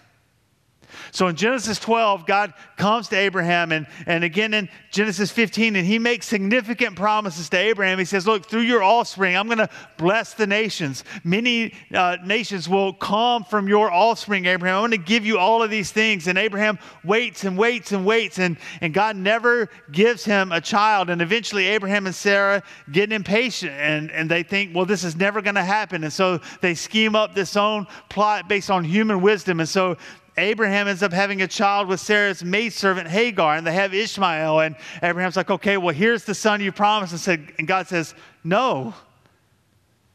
[1.14, 5.86] So in Genesis 12, God comes to Abraham, and, and again in Genesis 15, and
[5.86, 8.00] he makes significant promises to Abraham.
[8.00, 11.04] He says, Look, through your offspring, I'm going to bless the nations.
[11.22, 14.78] Many uh, nations will come from your offspring, Abraham.
[14.78, 16.26] I'm going to give you all of these things.
[16.26, 21.10] And Abraham waits and waits and waits, and, and God never gives him a child.
[21.10, 25.40] And eventually, Abraham and Sarah get impatient, and, and they think, Well, this is never
[25.42, 26.02] going to happen.
[26.02, 29.60] And so they scheme up this own plot based on human wisdom.
[29.60, 29.96] And so
[30.36, 34.60] Abraham ends up having a child with Sarah's maidservant Hagar, and they have Ishmael.
[34.60, 37.12] And Abraham's like, okay, well, here's the son you promised.
[37.12, 38.94] And, said, and God says, no,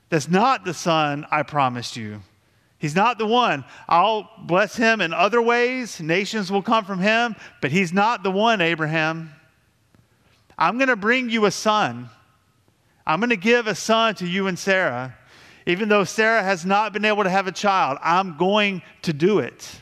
[0.10, 2.22] that's not the son I promised you.
[2.80, 3.66] He's not the one.
[3.88, 6.00] I'll bless him in other ways.
[6.00, 9.32] Nations will come from him, but he's not the one, Abraham.
[10.58, 12.10] I'm going to bring you a son.
[13.06, 15.16] I'm going to give a son to you and Sarah.
[15.66, 19.40] Even though Sarah has not been able to have a child, I'm going to do
[19.40, 19.80] it.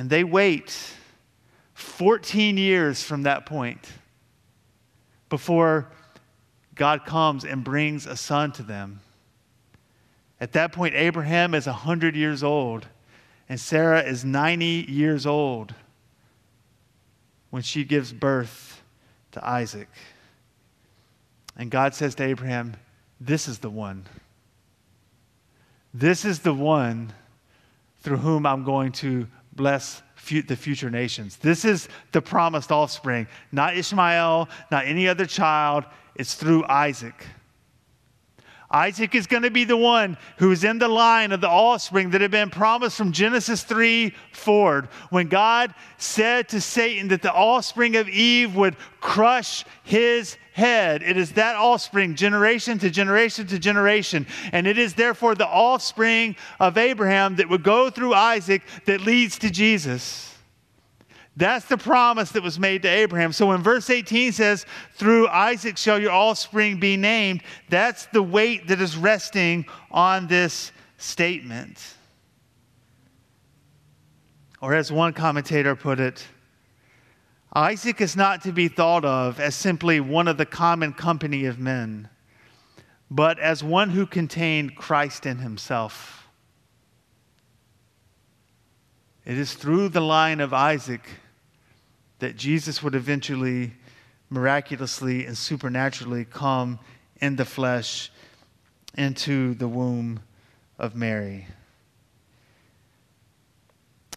[0.00, 0.74] And they wait
[1.74, 3.86] 14 years from that point
[5.28, 5.88] before
[6.74, 9.00] God comes and brings a son to them.
[10.40, 12.86] At that point, Abraham is 100 years old,
[13.46, 15.74] and Sarah is 90 years old
[17.50, 18.80] when she gives birth
[19.32, 19.90] to Isaac.
[21.58, 22.74] And God says to Abraham,
[23.20, 24.06] This is the one.
[25.92, 27.12] This is the one
[28.00, 29.26] through whom I'm going to
[29.60, 30.02] bless
[30.46, 31.36] the future nations.
[31.36, 35.84] This is the promised offspring, not Ishmael, not any other child.
[36.14, 37.26] It's through Isaac.
[38.70, 42.22] Isaac is going to be the one who's in the line of the offspring that
[42.22, 44.86] had been promised from Genesis 3 forward.
[45.10, 51.16] When God said to Satan that the offspring of Eve would crush his head, it
[51.16, 54.26] is that offspring, generation to generation to generation.
[54.52, 59.38] And it is therefore the offspring of Abraham that would go through Isaac that leads
[59.38, 60.32] to Jesus.
[61.36, 63.32] That's the promise that was made to Abraham.
[63.32, 68.68] So when verse 18 says, Through Isaac shall your offspring be named, that's the weight
[68.68, 71.78] that is resting on this statement.
[74.60, 76.26] Or as one commentator put it,
[77.52, 81.58] Isaac is not to be thought of as simply one of the common company of
[81.58, 82.08] men,
[83.10, 86.28] but as one who contained Christ in himself.
[89.24, 91.08] It is through the line of Isaac
[92.20, 93.72] that Jesus would eventually
[94.28, 96.78] miraculously and supernaturally come
[97.20, 98.12] in the flesh
[98.94, 100.20] into the womb
[100.78, 101.46] of Mary.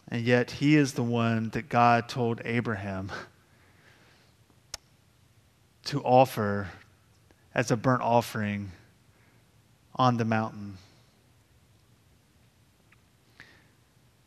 [0.10, 3.12] And yet, he is the one that God told Abraham
[5.86, 6.70] to offer
[7.56, 8.72] as a burnt offering
[9.95, 10.78] on the mountain.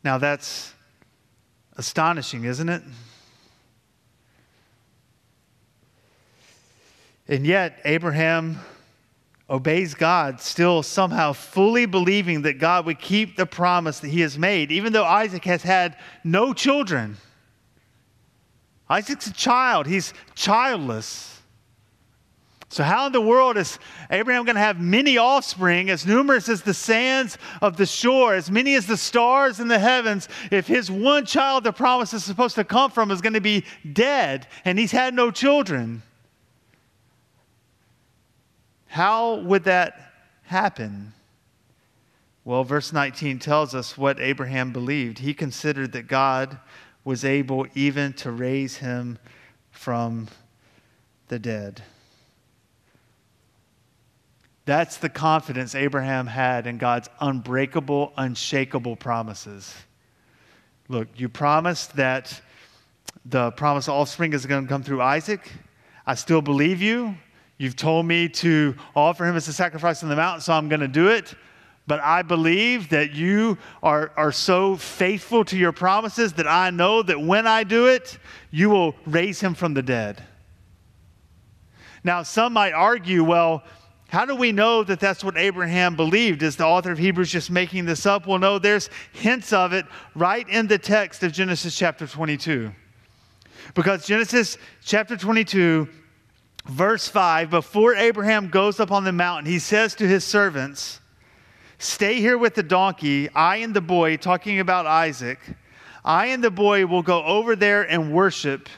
[0.03, 0.73] Now, that's
[1.75, 2.81] astonishing, isn't it?
[7.27, 8.59] And yet, Abraham
[9.49, 14.37] obeys God, still somehow fully believing that God would keep the promise that he has
[14.37, 17.17] made, even though Isaac has had no children.
[18.89, 21.33] Isaac's a child, he's childless.
[22.69, 23.79] So, how in the world is
[24.11, 28.51] Abraham going to have many offspring, as numerous as the sands of the shore, as
[28.51, 32.55] many as the stars in the heavens, if his one child the promise is supposed
[32.55, 36.01] to come from is going to be dead and he's had no children?
[38.97, 41.13] How would that happen?
[42.43, 45.19] Well, verse 19 tells us what Abraham believed.
[45.19, 46.57] He considered that God
[47.03, 49.19] was able even to raise him
[49.69, 50.29] from
[51.27, 51.83] the dead.
[54.65, 59.75] That's the confidence Abraham had in God's unbreakable, unshakable promises.
[60.87, 62.41] Look, you promised that
[63.23, 65.51] the promised offspring is going to come through Isaac.
[66.03, 67.15] I still believe you.
[67.57, 70.81] You've told me to offer him as a sacrifice on the mountain, so I'm going
[70.81, 71.33] to do it.
[71.87, 77.01] But I believe that you are, are so faithful to your promises that I know
[77.01, 78.19] that when I do it,
[78.51, 80.21] you will raise him from the dead.
[82.03, 83.63] Now, some might argue, well,
[84.09, 86.43] how do we know that that's what Abraham believed?
[86.43, 88.27] Is the author of Hebrews just making this up?
[88.27, 89.85] Well, no, there's hints of it
[90.15, 92.71] right in the text of Genesis chapter 22.
[93.73, 95.89] Because Genesis chapter 22,
[96.67, 100.99] verse 5, before Abraham goes up on the mountain, he says to his servants,
[101.79, 105.39] Stay here with the donkey, I and the boy, talking about Isaac.
[106.03, 108.69] I and the boy will go over there and worship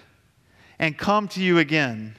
[0.80, 2.16] and come to you again.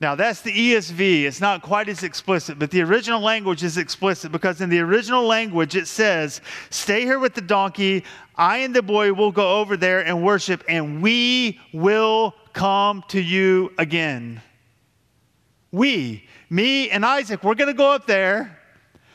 [0.00, 1.24] Now, that's the ESV.
[1.24, 5.26] It's not quite as explicit, but the original language is explicit because in the original
[5.26, 6.40] language it says,
[6.70, 8.04] Stay here with the donkey.
[8.34, 13.20] I and the boy will go over there and worship, and we will come to
[13.20, 14.42] you again.
[15.72, 18.58] We, me and Isaac, we're going to go up there.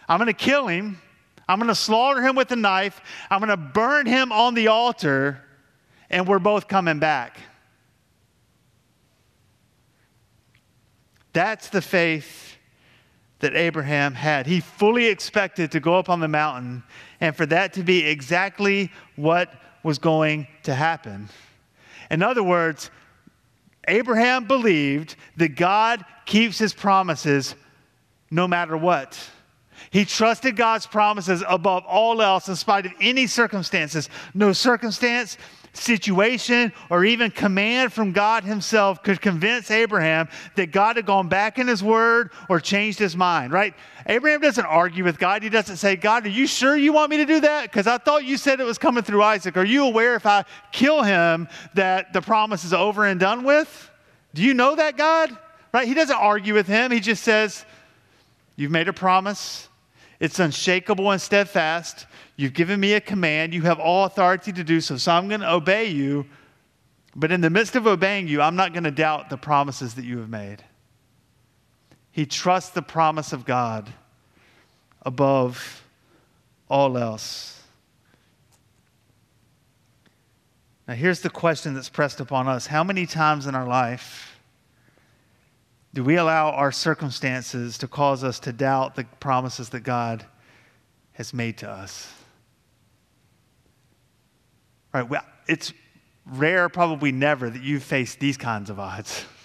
[0.07, 0.99] I'm going to kill him.
[1.47, 3.01] I'm going to slaughter him with a knife.
[3.29, 5.41] I'm going to burn him on the altar,
[6.09, 7.37] and we're both coming back.
[11.33, 12.55] That's the faith
[13.39, 14.47] that Abraham had.
[14.47, 16.83] He fully expected to go up on the mountain
[17.19, 21.29] and for that to be exactly what was going to happen.
[22.09, 22.89] In other words,
[23.87, 27.55] Abraham believed that God keeps his promises
[28.31, 29.19] no matter what.
[29.91, 34.09] He trusted God's promises above all else in spite of any circumstances.
[34.33, 35.37] No circumstance,
[35.77, 41.59] situation, or even command from God Himself could convince Abraham that God had gone back
[41.59, 43.73] in His word or changed His mind, right?
[44.07, 45.43] Abraham doesn't argue with God.
[45.43, 47.63] He doesn't say, God, are you sure you want me to do that?
[47.63, 49.57] Because I thought you said it was coming through Isaac.
[49.57, 53.89] Are you aware if I kill him that the promise is over and done with?
[54.33, 55.35] Do you know that, God?
[55.73, 55.87] Right?
[55.87, 56.91] He doesn't argue with him.
[56.91, 57.65] He just says,
[58.55, 59.67] You've made a promise.
[60.19, 62.05] It's unshakable and steadfast.
[62.37, 63.53] You've given me a command.
[63.53, 64.97] You have all authority to do so.
[64.97, 66.25] So I'm going to obey you.
[67.15, 70.03] But in the midst of obeying you, I'm not going to doubt the promises that
[70.03, 70.63] you have made.
[72.11, 73.91] He trusts the promise of God
[75.01, 75.83] above
[76.69, 77.61] all else.
[80.87, 84.39] Now, here's the question that's pressed upon us How many times in our life
[85.93, 90.25] do we allow our circumstances to cause us to doubt the promises that God
[91.13, 92.11] has made to us?
[94.95, 95.09] Right?
[95.09, 95.73] Well, it's
[96.25, 99.25] rare, probably never, that you face these kinds of odds.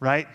[0.00, 0.26] Right?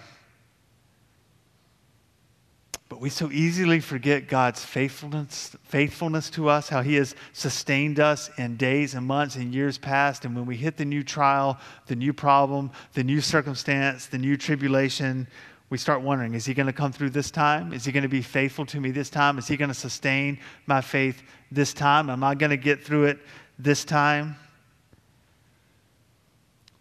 [2.87, 8.31] But we so easily forget God's faithfulness, faithfulness to us, how He has sustained us
[8.39, 10.25] in days and months and years past.
[10.25, 14.37] And when we hit the new trial, the new problem, the new circumstance, the new
[14.37, 15.27] tribulation,
[15.69, 17.71] we start wondering is He going to come through this time?
[17.73, 19.37] Is He going to be faithful to me this time?
[19.37, 21.21] Is He going to sustain my faith
[21.51, 22.09] this time?
[22.09, 23.19] Am I going to get through it
[23.59, 24.37] this time?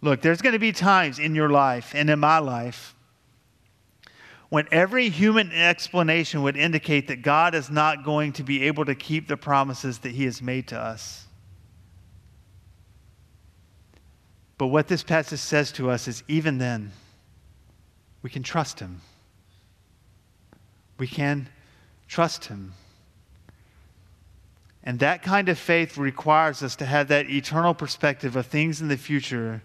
[0.00, 2.94] Look, there's going to be times in your life and in my life
[4.48, 8.94] when every human explanation would indicate that God is not going to be able to
[8.94, 11.26] keep the promises that He has made to us.
[14.56, 16.92] But what this passage says to us is even then,
[18.22, 19.00] we can trust Him.
[20.98, 21.48] We can
[22.08, 22.72] trust Him.
[24.84, 28.88] And that kind of faith requires us to have that eternal perspective of things in
[28.88, 29.62] the future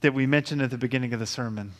[0.00, 1.72] that we mentioned at the beginning of the sermon.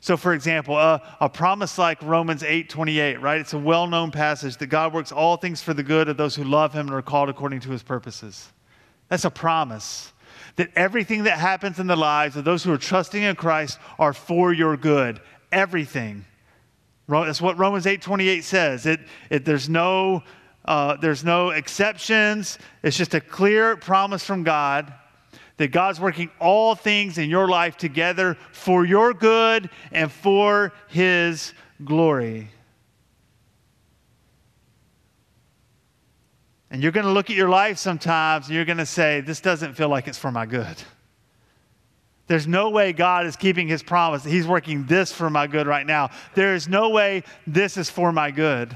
[0.00, 3.40] So, for example, a, a promise like Romans 8 28, right?
[3.40, 6.36] It's a well known passage that God works all things for the good of those
[6.36, 8.52] who love Him and are called according to His purposes.
[9.08, 10.12] That's a promise
[10.56, 14.12] that everything that happens in the lives of those who are trusting in Christ are
[14.12, 15.20] for your good.
[15.50, 16.26] Everything.
[17.08, 18.86] That's what Romans 8 28 says.
[18.86, 19.00] It,
[19.30, 20.22] it, there's, no,
[20.64, 24.92] uh, there's no exceptions, it's just a clear promise from God
[25.56, 31.52] that God's working all things in your life together for your good and for His
[31.84, 32.50] glory.
[36.70, 39.40] And you're going to look at your life sometimes and you're going to say, This
[39.40, 40.76] doesn't feel like it's for my good.
[42.26, 44.24] There's no way God is keeping his promise.
[44.24, 46.10] He's working this for my good right now.
[46.34, 48.74] There is no way this is for my good.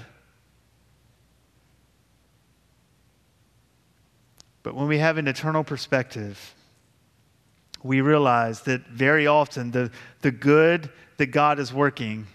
[4.63, 6.55] But when we have an eternal perspective,
[7.83, 9.91] we realize that very often the,
[10.21, 12.27] the good that God is working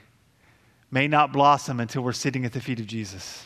[0.90, 3.46] may not blossom until we're sitting at the feet of Jesus.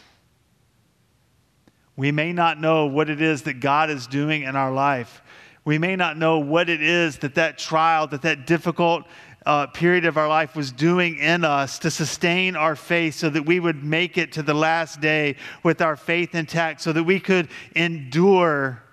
[1.96, 5.22] We may not know what it is that God is doing in our life
[5.68, 9.04] we may not know what it is that that trial, that that difficult
[9.46, 13.46] uh, period of our life was doing in us to sustain our faith so that
[13.46, 17.20] we would make it to the last day with our faith intact, so that we
[17.20, 18.84] could endure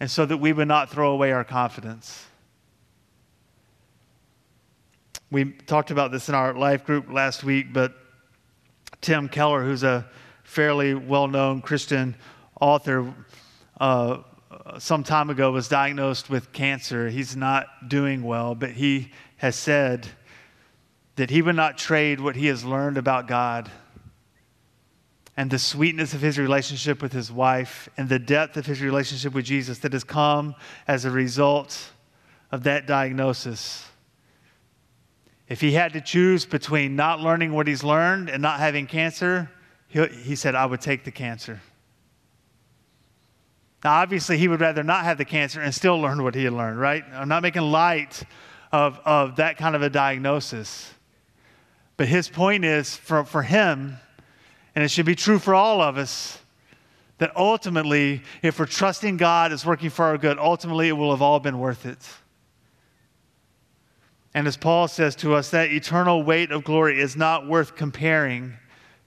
[0.00, 2.26] and so that we would not throw away our confidence.
[5.30, 7.94] We talked about this in our life group last week, but
[9.00, 10.06] Tim Keller, who's a
[10.44, 12.16] fairly well known Christian
[12.60, 13.12] author,
[13.80, 14.18] uh,
[14.78, 17.08] some time ago was diagnosed with cancer.
[17.08, 20.08] He's not doing well, but he has said
[21.16, 23.70] that he would not trade what he has learned about God
[25.36, 29.34] and the sweetness of his relationship with his wife and the depth of his relationship
[29.34, 30.54] with Jesus that has come
[30.88, 31.90] as a result
[32.50, 33.86] of that diagnosis.
[35.48, 39.50] If he had to choose between not learning what he's learned and not having cancer,
[39.88, 41.60] he, he said, I would take the cancer.
[43.84, 46.54] Now, obviously, he would rather not have the cancer and still learn what he had
[46.54, 47.04] learned, right?
[47.12, 48.22] I'm not making light
[48.76, 50.92] of, of that kind of a diagnosis.
[51.96, 53.96] But his point is for, for him,
[54.74, 56.38] and it should be true for all of us,
[57.16, 61.22] that ultimately, if we're trusting God is working for our good, ultimately it will have
[61.22, 62.06] all been worth it.
[64.34, 68.52] And as Paul says to us, that eternal weight of glory is not worth comparing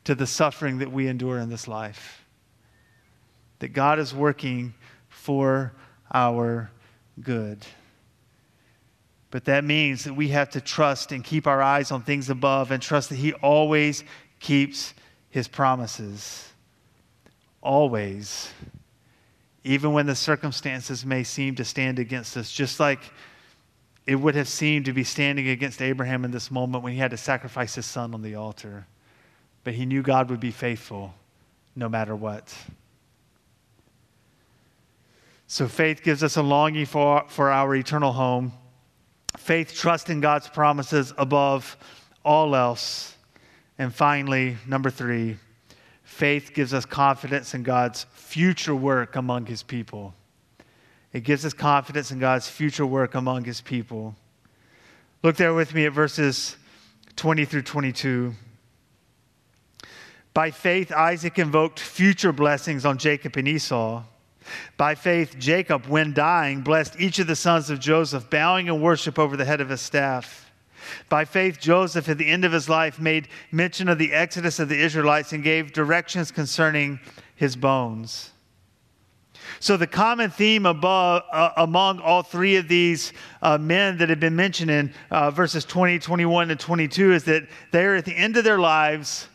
[0.05, 2.25] to the suffering that we endure in this life
[3.59, 4.73] that God is working
[5.09, 5.73] for
[6.11, 6.71] our
[7.21, 7.63] good.
[9.31, 12.71] But that means that we have to trust and keep our eyes on things above
[12.71, 14.03] and trust that He always
[14.39, 14.93] keeps
[15.29, 16.51] His promises.
[17.61, 18.51] Always.
[19.63, 22.99] Even when the circumstances may seem to stand against us, just like
[24.09, 27.11] it would have seemed to be standing against Abraham in this moment when he had
[27.11, 28.87] to sacrifice his son on the altar.
[29.63, 31.13] But he knew God would be faithful
[31.75, 32.51] no matter what.
[35.45, 38.53] So faith gives us a longing for, for our eternal home.
[39.37, 41.77] Faith trusts in God's promises above
[42.23, 43.15] all else.
[43.77, 45.37] And finally, number three,
[46.03, 50.13] faith gives us confidence in God's future work among his people.
[51.13, 54.15] It gives us confidence in God's future work among his people.
[55.23, 56.55] Look there with me at verses
[57.15, 58.33] 20 through 22.
[60.33, 64.03] By faith, Isaac invoked future blessings on Jacob and Esau.
[64.77, 69.19] By faith, Jacob, when dying, blessed each of the sons of Joseph, bowing in worship
[69.19, 70.51] over the head of his staff.
[71.09, 74.69] By faith, Joseph, at the end of his life, made mention of the exodus of
[74.69, 76.99] the Israelites and gave directions concerning
[77.35, 78.31] his bones.
[79.59, 84.19] So, the common theme above, uh, among all three of these uh, men that have
[84.19, 88.37] been mentioned in uh, verses 20, 21, and 22 is that they're at the end
[88.37, 89.27] of their lives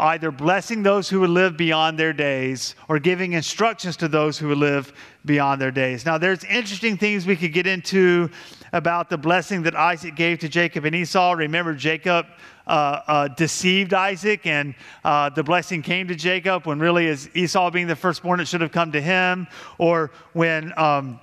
[0.00, 4.48] either blessing those who would live beyond their days or giving instructions to those who
[4.48, 4.92] would live
[5.24, 6.06] beyond their days.
[6.06, 8.30] Now, there's interesting things we could get into
[8.72, 11.32] about the blessing that Isaac gave to Jacob and Esau.
[11.32, 12.26] Remember, Jacob
[12.66, 14.74] uh, uh, deceived Isaac, and
[15.04, 18.60] uh, the blessing came to Jacob when really, as Esau being the firstborn, it should
[18.60, 19.48] have come to him.
[19.78, 21.20] Or when um,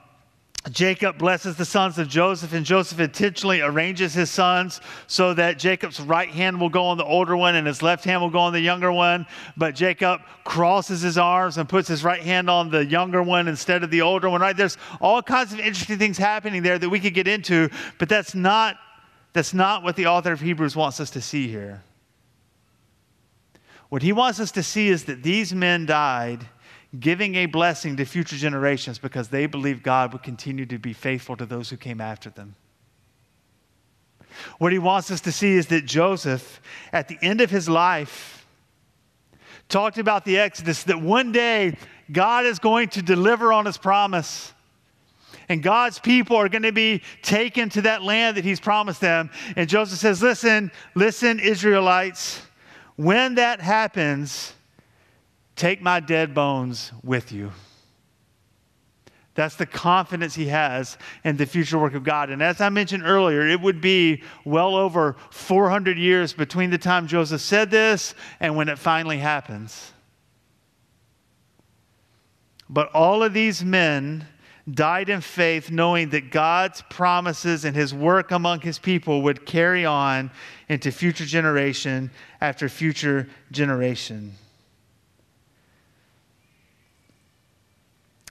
[0.72, 6.00] Jacob blesses the sons of Joseph, and Joseph intentionally arranges his sons so that Jacob's
[6.00, 8.54] right hand will go on the older one and his left hand will go on
[8.54, 9.26] the younger one.
[9.56, 13.84] But Jacob crosses his arms and puts his right hand on the younger one instead
[13.84, 14.42] of the older one.
[14.42, 14.58] Right?
[14.58, 18.34] There's all kinds of interesting things happening there that we could get into, but that's
[18.34, 18.78] not
[19.34, 21.84] that's not what the author of Hebrews wants us to see here.
[23.90, 26.46] What he wants us to see is that these men died
[27.00, 31.36] giving a blessing to future generations because they believe God would continue to be faithful
[31.38, 32.56] to those who came after them.
[34.60, 36.62] What he wants us to see is that Joseph,
[36.94, 38.46] at the end of his life,
[39.70, 41.78] talked about the Exodus, that one day
[42.12, 44.54] God is going to deliver on his promise.
[45.50, 49.30] And God's people are going to be taken to that land that he's promised them.
[49.56, 52.42] And Joseph says, Listen, listen, Israelites,
[52.96, 54.54] when that happens,
[55.58, 57.52] Take my dead bones with you.
[59.34, 62.30] That's the confidence he has in the future work of God.
[62.30, 67.08] And as I mentioned earlier, it would be well over 400 years between the time
[67.08, 69.92] Joseph said this and when it finally happens.
[72.70, 74.28] But all of these men
[74.70, 79.86] died in faith, knowing that God's promises and his work among his people would carry
[79.86, 80.30] on
[80.68, 84.34] into future generation after future generation.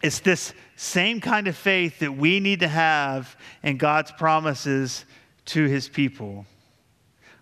[0.07, 5.05] It's this same kind of faith that we need to have in God's promises
[5.47, 6.47] to his people.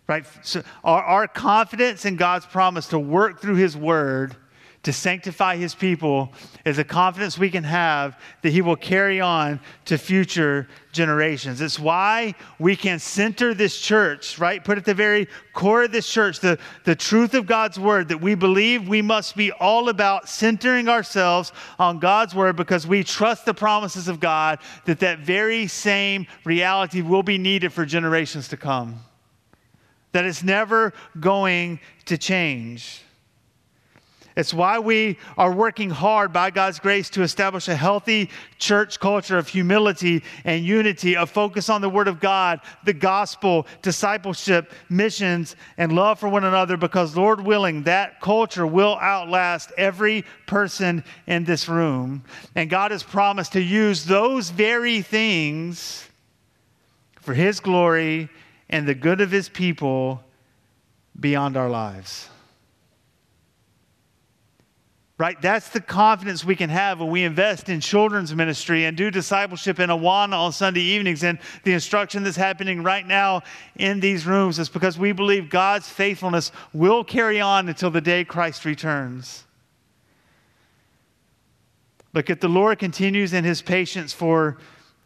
[0.07, 0.25] Right?
[0.43, 4.35] So our, our confidence in God's promise to work through his word
[4.85, 6.31] to sanctify his people
[6.65, 11.61] is a confidence we can have that he will carry on to future generations.
[11.61, 14.63] It's why we can center this church, right?
[14.63, 18.21] Put at the very core of this church the, the truth of God's word that
[18.21, 23.47] we believe we must be all about centering ourselves on God's word because we trust
[23.47, 28.59] the promises of God that that very same reality will be needed for generations to
[28.59, 29.01] come.
[30.13, 33.04] That it's never going to change.
[34.37, 39.39] It's why we are working hard by God's grace to establish a healthy church culture
[39.39, 45.55] of humility and unity, a focus on the Word of God, the gospel, discipleship, missions,
[45.79, 51.45] and love for one another, because Lord willing, that culture will outlast every person in
[51.45, 52.25] this room.
[52.57, 56.09] And God has promised to use those very things
[57.21, 58.29] for His glory
[58.69, 60.25] and the good of His people
[61.21, 62.31] beyond our lives.
[65.17, 65.41] Right?
[65.41, 69.79] That's the confidence we can have when we invest in children's ministry and do discipleship
[69.79, 71.23] in Awana on Sunday evenings.
[71.23, 73.43] And the instruction that's happening right now
[73.77, 78.25] in these rooms is because we believe God's faithfulness will carry on until the day
[78.25, 79.45] Christ returns.
[82.13, 84.59] But if the Lord continues in his patience for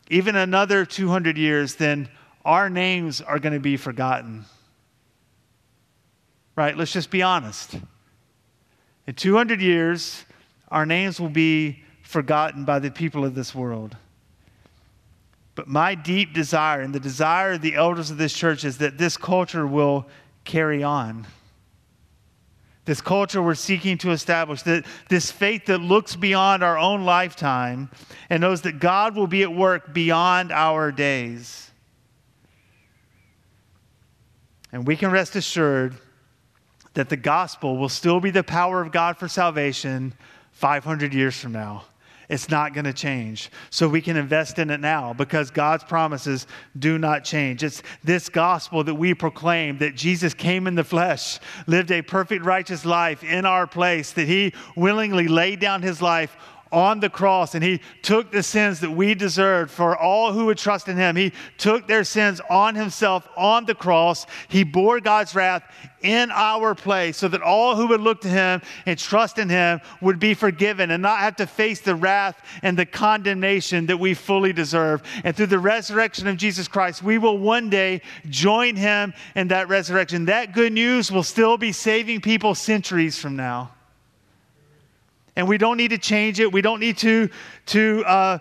[0.09, 2.09] even another 200 years, then
[2.47, 4.47] our names are going to be forgotten.
[6.57, 6.75] Right?
[6.75, 7.77] Let's just be honest.
[9.09, 10.23] In 200 years,
[10.71, 13.97] our names will be forgotten by the people of this world.
[15.55, 18.99] But my deep desire and the desire of the elders of this church is that
[18.99, 20.07] this culture will
[20.45, 21.27] carry on.
[22.85, 27.91] This culture we're seeking to establish, that this faith that looks beyond our own lifetime
[28.29, 31.71] and knows that God will be at work beyond our days.
[34.71, 35.97] And we can rest assured
[36.99, 40.13] that the gospel will still be the power of God for salvation
[40.51, 41.85] 500 years from now.
[42.29, 43.53] It's not going to change.
[43.71, 47.63] So we can invest in it now because God's promises do not change.
[47.63, 51.39] It's this gospel that we proclaim that Jesus came in the flesh,
[51.69, 56.37] lived a perfect, righteous life in our place, that he willingly laid down his life
[56.73, 60.59] on the cross and he took the sins that we deserved for all who would
[60.59, 61.17] trust in him.
[61.17, 64.27] He took their sins on himself on the cross.
[64.49, 65.63] He bore God's wrath
[66.01, 69.81] in our place so that all who would look to him and trust in him
[70.01, 74.15] would be forgiven and not have to face the wrath and the condemnation that we
[74.15, 75.03] fully deserve.
[75.25, 79.69] And through the resurrection of Jesus Christ, we will one day join him in that
[79.69, 80.27] resurrection.
[80.27, 83.73] That good news will still be saving people centuries from now
[85.39, 86.53] and we don't need to change it.
[86.53, 87.31] We don't need to,
[87.67, 88.39] to uh,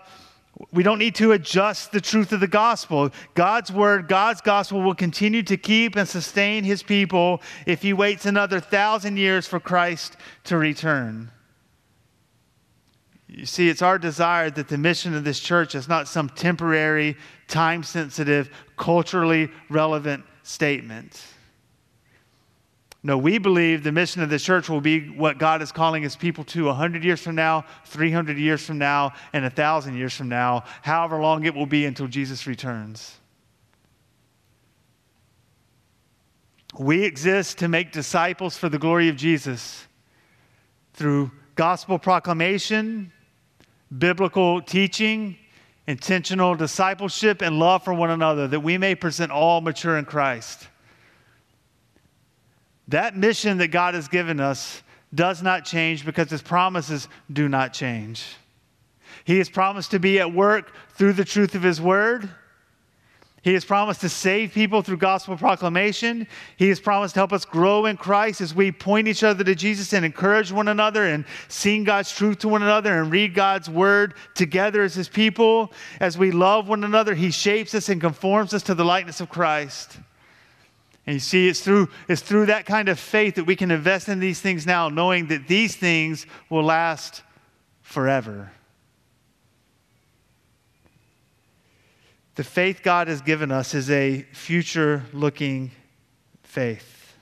[0.72, 3.10] we don't need to adjust the truth of the gospel.
[3.34, 8.26] God's word, God's gospel will continue to keep and sustain his people if he waits
[8.26, 11.30] another thousand years for Christ to return.
[13.28, 17.16] You see, it's our desire that the mission of this church is not some temporary,
[17.46, 21.22] time sensitive, culturally relevant statement.
[23.08, 26.14] No, we believe the mission of the church will be what God is calling his
[26.14, 30.64] people to 100 years from now, 300 years from now, and 1,000 years from now,
[30.82, 33.16] however long it will be until Jesus returns.
[36.78, 39.86] We exist to make disciples for the glory of Jesus
[40.92, 43.10] through gospel proclamation,
[43.96, 45.38] biblical teaching,
[45.86, 50.68] intentional discipleship, and love for one another, that we may present all mature in Christ.
[52.88, 54.82] That mission that God has given us
[55.14, 58.24] does not change because his promises do not change.
[59.24, 62.28] He has promised to be at work through the truth of his word.
[63.42, 66.26] He has promised to save people through gospel proclamation.
[66.56, 69.54] He has promised to help us grow in Christ as we point each other to
[69.54, 73.70] Jesus and encourage one another and sing God's truth to one another and read God's
[73.70, 75.72] word together as his people.
[76.00, 79.28] As we love one another, he shapes us and conforms us to the likeness of
[79.28, 79.98] Christ.
[81.08, 84.10] And you see, it's through, it's through that kind of faith that we can invest
[84.10, 87.22] in these things now, knowing that these things will last
[87.80, 88.52] forever.
[92.34, 95.70] The faith God has given us is a future looking
[96.42, 97.14] faith.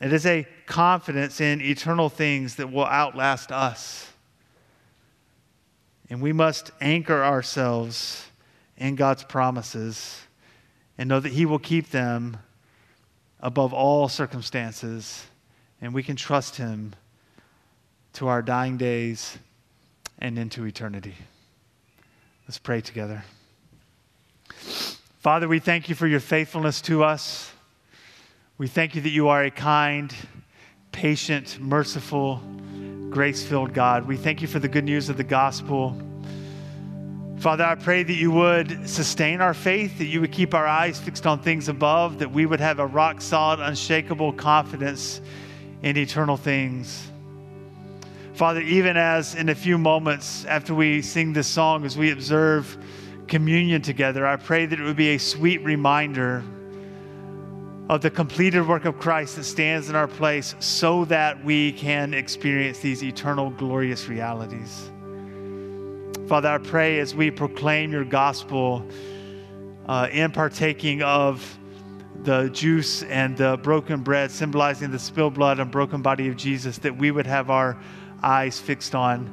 [0.00, 4.08] It is a confidence in eternal things that will outlast us.
[6.08, 8.24] And we must anchor ourselves
[8.76, 10.20] in God's promises
[10.98, 12.38] and know that He will keep them
[13.40, 15.26] above all circumstances.
[15.80, 16.94] And we can trust Him
[18.14, 19.38] to our dying days
[20.18, 21.14] and into eternity.
[22.46, 23.24] Let's pray together.
[25.18, 27.50] Father, we thank you for your faithfulness to us.
[28.56, 30.14] We thank you that you are a kind,
[30.92, 32.40] patient, merciful,
[33.10, 34.06] grace filled God.
[34.06, 35.96] We thank you for the good news of the gospel.
[37.38, 40.98] Father, I pray that you would sustain our faith, that you would keep our eyes
[40.98, 45.20] fixed on things above, that we would have a rock solid, unshakable confidence
[45.82, 47.10] in eternal things.
[48.34, 52.78] Father, even as in a few moments after we sing this song, as we observe
[53.26, 56.42] communion together, I pray that it would be a sweet reminder
[57.90, 62.14] of the completed work of Christ that stands in our place so that we can
[62.14, 64.90] experience these eternal, glorious realities.
[66.26, 68.86] Father, I pray as we proclaim your gospel
[69.86, 71.58] uh, in partaking of
[72.22, 76.78] the juice and the broken bread, symbolizing the spilled blood and broken body of Jesus,
[76.78, 77.76] that we would have our
[78.22, 79.30] eyes fixed on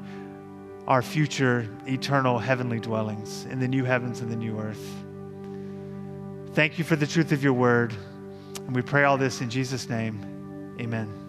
[0.87, 4.95] our future eternal heavenly dwellings in the new heavens and the new earth.
[6.53, 7.93] Thank you for the truth of your word.
[8.57, 10.75] And we pray all this in Jesus' name.
[10.81, 11.20] Amen.